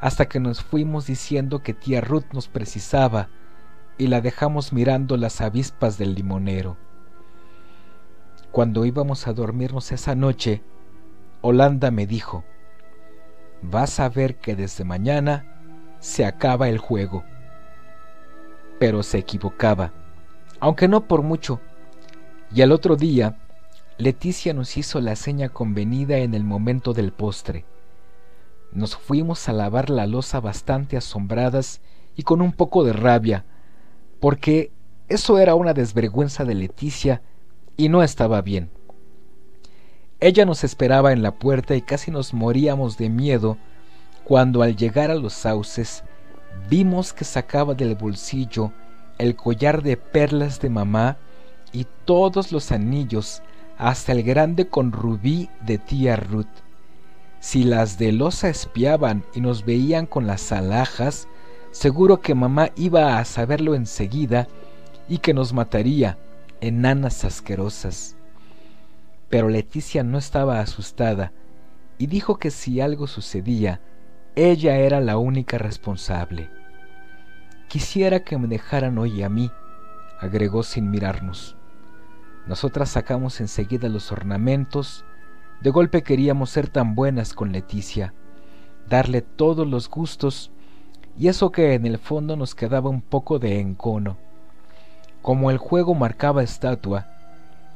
hasta 0.00 0.28
que 0.28 0.40
nos 0.40 0.62
fuimos 0.62 1.06
diciendo 1.06 1.62
que 1.62 1.74
tía 1.74 2.00
Ruth 2.00 2.26
nos 2.32 2.48
precisaba 2.48 3.28
y 3.98 4.06
la 4.06 4.20
dejamos 4.20 4.72
mirando 4.72 5.16
las 5.16 5.40
avispas 5.40 5.98
del 5.98 6.14
limonero. 6.14 6.76
Cuando 8.52 8.84
íbamos 8.84 9.26
a 9.26 9.32
dormirnos 9.32 9.92
esa 9.92 10.14
noche, 10.14 10.62
Holanda 11.40 11.90
me 11.90 12.06
dijo, 12.06 12.44
vas 13.62 14.00
a 14.00 14.08
ver 14.08 14.36
que 14.36 14.54
desde 14.54 14.84
mañana 14.84 15.44
se 15.98 16.24
acaba 16.24 16.68
el 16.68 16.78
juego. 16.78 17.24
Pero 18.78 19.02
se 19.02 19.18
equivocaba, 19.18 19.92
aunque 20.60 20.86
no 20.86 21.06
por 21.06 21.22
mucho. 21.22 21.60
Y 22.54 22.62
al 22.62 22.72
otro 22.72 22.96
día, 22.96 23.36
Leticia 23.98 24.54
nos 24.54 24.76
hizo 24.76 25.00
la 25.00 25.16
seña 25.16 25.48
convenida 25.48 26.18
en 26.18 26.34
el 26.34 26.44
momento 26.44 26.92
del 26.92 27.12
postre. 27.12 27.64
Nos 28.72 28.96
fuimos 28.96 29.48
a 29.48 29.52
lavar 29.52 29.90
la 29.90 30.06
losa 30.06 30.40
bastante 30.40 30.96
asombradas 30.96 31.80
y 32.16 32.22
con 32.22 32.40
un 32.40 32.52
poco 32.52 32.84
de 32.84 32.92
rabia, 32.92 33.44
porque 34.20 34.72
eso 35.08 35.38
era 35.38 35.54
una 35.54 35.74
desvergüenza 35.74 36.44
de 36.44 36.54
Leticia 36.54 37.22
y 37.76 37.88
no 37.88 38.02
estaba 38.02 38.42
bien. 38.42 38.70
Ella 40.20 40.44
nos 40.44 40.64
esperaba 40.64 41.12
en 41.12 41.22
la 41.22 41.38
puerta 41.38 41.76
y 41.76 41.82
casi 41.82 42.10
nos 42.10 42.34
moríamos 42.34 42.98
de 42.98 43.08
miedo 43.08 43.56
cuando 44.24 44.62
al 44.62 44.76
llegar 44.76 45.10
a 45.10 45.14
los 45.14 45.32
sauces 45.32 46.04
vimos 46.68 47.12
que 47.12 47.24
sacaba 47.24 47.74
del 47.74 47.94
bolsillo 47.94 48.72
el 49.18 49.34
collar 49.34 49.82
de 49.82 49.96
perlas 49.96 50.60
de 50.60 50.70
mamá 50.70 51.18
y 51.72 51.86
todos 52.04 52.52
los 52.52 52.72
anillos, 52.72 53.42
hasta 53.76 54.12
el 54.12 54.22
grande 54.22 54.68
con 54.68 54.92
rubí 54.92 55.50
de 55.60 55.78
tía 55.78 56.16
Ruth. 56.16 56.46
Si 57.40 57.64
las 57.64 57.98
de 57.98 58.12
losa 58.12 58.48
espiaban 58.48 59.24
y 59.34 59.40
nos 59.40 59.64
veían 59.64 60.06
con 60.06 60.26
las 60.26 60.50
alhajas, 60.52 61.28
seguro 61.70 62.20
que 62.20 62.34
mamá 62.34 62.70
iba 62.76 63.18
a 63.18 63.24
saberlo 63.24 63.74
enseguida 63.74 64.48
y 65.08 65.18
que 65.18 65.34
nos 65.34 65.52
mataría, 65.52 66.18
enanas 66.60 67.24
asquerosas. 67.24 68.16
Pero 69.28 69.48
Leticia 69.48 70.02
no 70.02 70.18
estaba 70.18 70.60
asustada 70.60 71.32
y 71.98 72.06
dijo 72.06 72.38
que 72.38 72.50
si 72.50 72.80
algo 72.80 73.06
sucedía, 73.06 73.80
ella 74.34 74.76
era 74.76 75.00
la 75.00 75.18
única 75.18 75.58
responsable. 75.58 76.50
Quisiera 77.68 78.20
que 78.20 78.38
me 78.38 78.48
dejaran 78.48 78.98
hoy 78.98 79.22
a 79.22 79.28
mí, 79.28 79.50
agregó 80.20 80.62
sin 80.62 80.90
mirarnos. 80.90 81.56
Nosotras 82.46 82.88
sacamos 82.90 83.40
enseguida 83.40 83.88
los 83.88 84.10
ornamentos, 84.10 85.04
de 85.60 85.70
golpe 85.70 86.02
queríamos 86.02 86.50
ser 86.50 86.68
tan 86.68 86.94
buenas 86.94 87.34
con 87.34 87.52
Leticia, 87.52 88.14
darle 88.88 89.22
todos 89.22 89.66
los 89.66 89.90
gustos, 89.90 90.50
y 91.18 91.28
eso 91.28 91.50
que 91.50 91.74
en 91.74 91.84
el 91.84 91.98
fondo 91.98 92.36
nos 92.36 92.54
quedaba 92.54 92.90
un 92.90 93.00
poco 93.00 93.40
de 93.40 93.58
encono. 93.58 94.16
Como 95.20 95.50
el 95.50 95.58
juego 95.58 95.94
marcaba 95.94 96.44
estatua, 96.44 97.08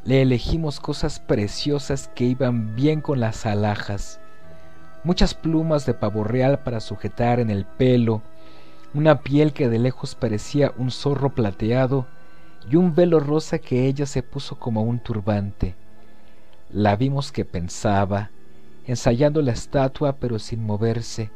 le 0.05 0.23
elegimos 0.23 0.79
cosas 0.79 1.19
preciosas 1.19 2.09
que 2.15 2.25
iban 2.25 2.77
bien 2.77 3.01
con 3.01 3.19
las 3.19 3.47
alhajas, 3.47 4.21
muchas 5.03 5.35
plumas 5.35 5.85
de 5.85 5.95
pavo 5.95 6.23
real 6.23 6.61
para 6.61 6.81
sujetar 6.81 7.41
en 7.41 7.51
el 7.51 7.65
pelo, 7.65 8.23
una 8.95 9.21
piel 9.23 9.53
que 9.53 9.69
de 9.69 9.81
lejos 9.81 10.15
parecía 10.15 10.73
un 10.77 10.91
zorro 10.91 11.31
plateado 11.31 12.07
y 12.71 12.77
un 12.77 12.95
velo 12.95 13.19
rosa 13.19 13.59
que 13.59 13.87
ella 13.87 14.07
se 14.07 14.23
puso 14.23 14.57
como 14.57 14.83
un 14.83 15.01
turbante. 15.01 15.75
La 16.73 16.97
vimos 16.97 17.33
que 17.33 17.45
pensaba, 17.45 18.31
ensayando 18.87 19.43
la 19.43 19.53
estatua 19.53 20.15
pero 20.15 20.39
sin 20.39 20.65
moverse, 20.65 21.31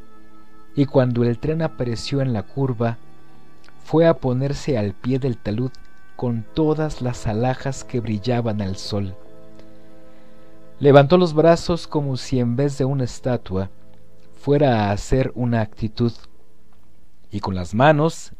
y 0.75 0.85
cuando 0.85 1.23
el 1.23 1.39
tren 1.39 1.61
apareció 1.61 2.21
en 2.21 2.33
la 2.33 2.43
curva, 2.43 2.97
fue 3.83 4.07
a 4.07 4.15
ponerse 4.15 4.77
al 4.77 4.93
pie 4.93 5.19
del 5.19 5.37
talud 5.37 5.71
con 6.15 6.43
todas 6.53 7.01
las 7.01 7.27
alhajas 7.27 7.83
que 7.83 7.99
brillaban 7.99 8.61
al 8.61 8.75
sol. 8.75 9.15
Levantó 10.79 11.17
los 11.17 11.33
brazos 11.33 11.87
como 11.87 12.17
si 12.17 12.39
en 12.39 12.55
vez 12.55 12.77
de 12.77 12.85
una 12.85 13.03
estatua 13.03 13.69
fuera 14.39 14.89
a 14.89 14.91
hacer 14.91 15.31
una 15.35 15.61
actitud. 15.61 16.11
Y 17.31 17.39
con 17.39 17.55
las 17.55 17.73
manos 17.73 18.33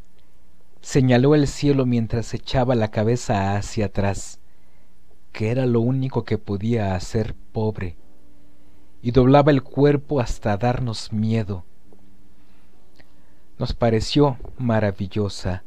señaló 0.80 1.34
el 1.34 1.46
cielo 1.46 1.86
mientras 1.86 2.34
echaba 2.34 2.74
la 2.74 2.90
cabeza 2.90 3.56
hacia 3.56 3.86
atrás, 3.86 4.37
que 5.32 5.50
era 5.50 5.66
lo 5.66 5.80
único 5.80 6.24
que 6.24 6.38
podía 6.38 6.94
hacer 6.94 7.34
pobre, 7.52 7.96
y 9.02 9.10
doblaba 9.12 9.50
el 9.50 9.62
cuerpo 9.62 10.20
hasta 10.20 10.56
darnos 10.56 11.12
miedo. 11.12 11.64
Nos 13.58 13.72
pareció 13.72 14.38
maravillosa, 14.56 15.64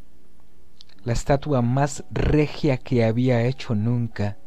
la 1.04 1.14
estatua 1.14 1.62
más 1.62 2.04
regia 2.12 2.78
que 2.78 3.04
había 3.04 3.44
hecho 3.44 3.76
nunca, 3.76 4.38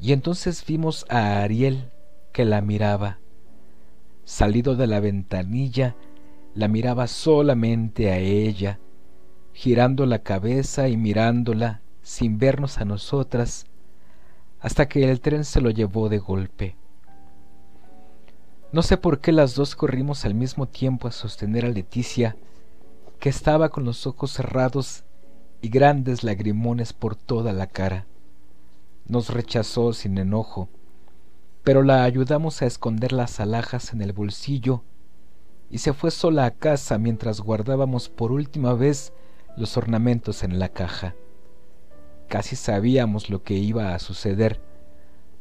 y 0.00 0.12
entonces 0.12 0.64
vimos 0.64 1.04
a 1.08 1.42
Ariel 1.42 1.90
que 2.32 2.44
la 2.44 2.60
miraba. 2.60 3.18
Salido 4.24 4.76
de 4.76 4.86
la 4.86 5.00
ventanilla, 5.00 5.96
la 6.54 6.68
miraba 6.68 7.06
solamente 7.06 8.10
a 8.10 8.18
ella, 8.18 8.78
girando 9.52 10.06
la 10.06 10.20
cabeza 10.20 10.88
y 10.88 10.96
mirándola 10.96 11.82
sin 12.02 12.38
vernos 12.38 12.78
a 12.78 12.84
nosotras, 12.84 13.66
hasta 14.60 14.88
que 14.88 15.10
el 15.10 15.20
tren 15.20 15.44
se 15.44 15.60
lo 15.60 15.70
llevó 15.70 16.08
de 16.08 16.18
golpe. 16.18 16.76
No 18.72 18.82
sé 18.82 18.96
por 18.96 19.20
qué 19.20 19.32
las 19.32 19.54
dos 19.54 19.74
corrimos 19.74 20.24
al 20.24 20.34
mismo 20.34 20.66
tiempo 20.66 21.08
a 21.08 21.12
sostener 21.12 21.64
a 21.64 21.68
Leticia, 21.68 22.36
que 23.18 23.28
estaba 23.28 23.70
con 23.70 23.84
los 23.84 24.06
ojos 24.06 24.32
cerrados 24.32 25.04
y 25.60 25.68
grandes 25.68 26.22
lagrimones 26.22 26.92
por 26.92 27.16
toda 27.16 27.52
la 27.52 27.66
cara. 27.66 28.06
Nos 29.06 29.30
rechazó 29.30 29.92
sin 29.92 30.18
enojo, 30.18 30.68
pero 31.64 31.82
la 31.82 32.04
ayudamos 32.04 32.62
a 32.62 32.66
esconder 32.66 33.12
las 33.12 33.40
alhajas 33.40 33.92
en 33.92 34.02
el 34.02 34.12
bolsillo 34.12 34.82
y 35.68 35.78
se 35.78 35.92
fue 35.92 36.10
sola 36.10 36.46
a 36.46 36.50
casa 36.50 36.98
mientras 36.98 37.40
guardábamos 37.40 38.08
por 38.08 38.32
última 38.32 38.74
vez 38.74 39.12
los 39.56 39.76
ornamentos 39.76 40.42
en 40.42 40.58
la 40.58 40.68
caja. 40.68 41.14
Casi 42.30 42.54
sabíamos 42.54 43.28
lo 43.28 43.42
que 43.42 43.54
iba 43.54 43.92
a 43.92 43.98
suceder, 43.98 44.60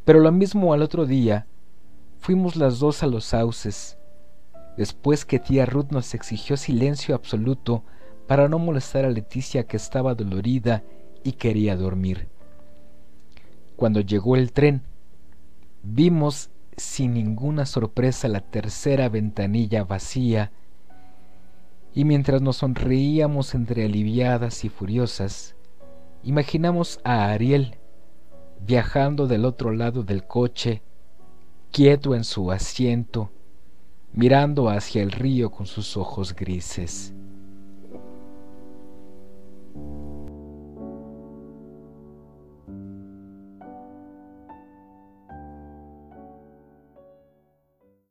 pero 0.05 0.21
lo 0.21 0.31
mismo 0.31 0.73
al 0.73 0.81
otro 0.81 1.05
día, 1.05 1.45
fuimos 2.17 2.55
las 2.55 2.79
dos 2.79 3.03
a 3.03 3.05
los 3.05 3.25
sauces, 3.25 3.99
después 4.75 5.23
que 5.23 5.37
tía 5.37 5.67
Ruth 5.67 5.91
nos 5.91 6.15
exigió 6.15 6.57
silencio 6.57 7.13
absoluto 7.13 7.83
para 8.27 8.49
no 8.49 8.57
molestar 8.57 9.05
a 9.05 9.11
Leticia 9.11 9.67
que 9.67 9.77
estaba 9.77 10.15
dolorida 10.15 10.81
y 11.23 11.33
quería 11.33 11.75
dormir. 11.75 12.27
Cuando 13.75 14.01
llegó 14.01 14.35
el 14.35 14.51
tren, 14.51 14.81
vimos 15.83 16.49
sin 16.75 17.13
ninguna 17.13 17.67
sorpresa 17.67 18.27
la 18.29 18.41
tercera 18.41 19.09
ventanilla 19.09 19.83
vacía, 19.83 20.51
y 21.93 22.03
mientras 22.03 22.41
nos 22.41 22.57
sonreíamos 22.57 23.53
entre 23.53 23.85
aliviadas 23.85 24.65
y 24.65 24.69
furiosas, 24.69 25.55
imaginamos 26.23 26.99
a 27.03 27.29
Ariel 27.29 27.77
viajando 28.59 29.27
del 29.27 29.45
otro 29.45 29.71
lado 29.71 30.03
del 30.03 30.25
coche, 30.25 30.81
quieto 31.71 32.15
en 32.15 32.23
su 32.23 32.51
asiento, 32.51 33.31
mirando 34.13 34.69
hacia 34.69 35.01
el 35.01 35.11
río 35.11 35.49
con 35.49 35.65
sus 35.65 35.95
ojos 35.97 36.35
grises. 36.35 37.13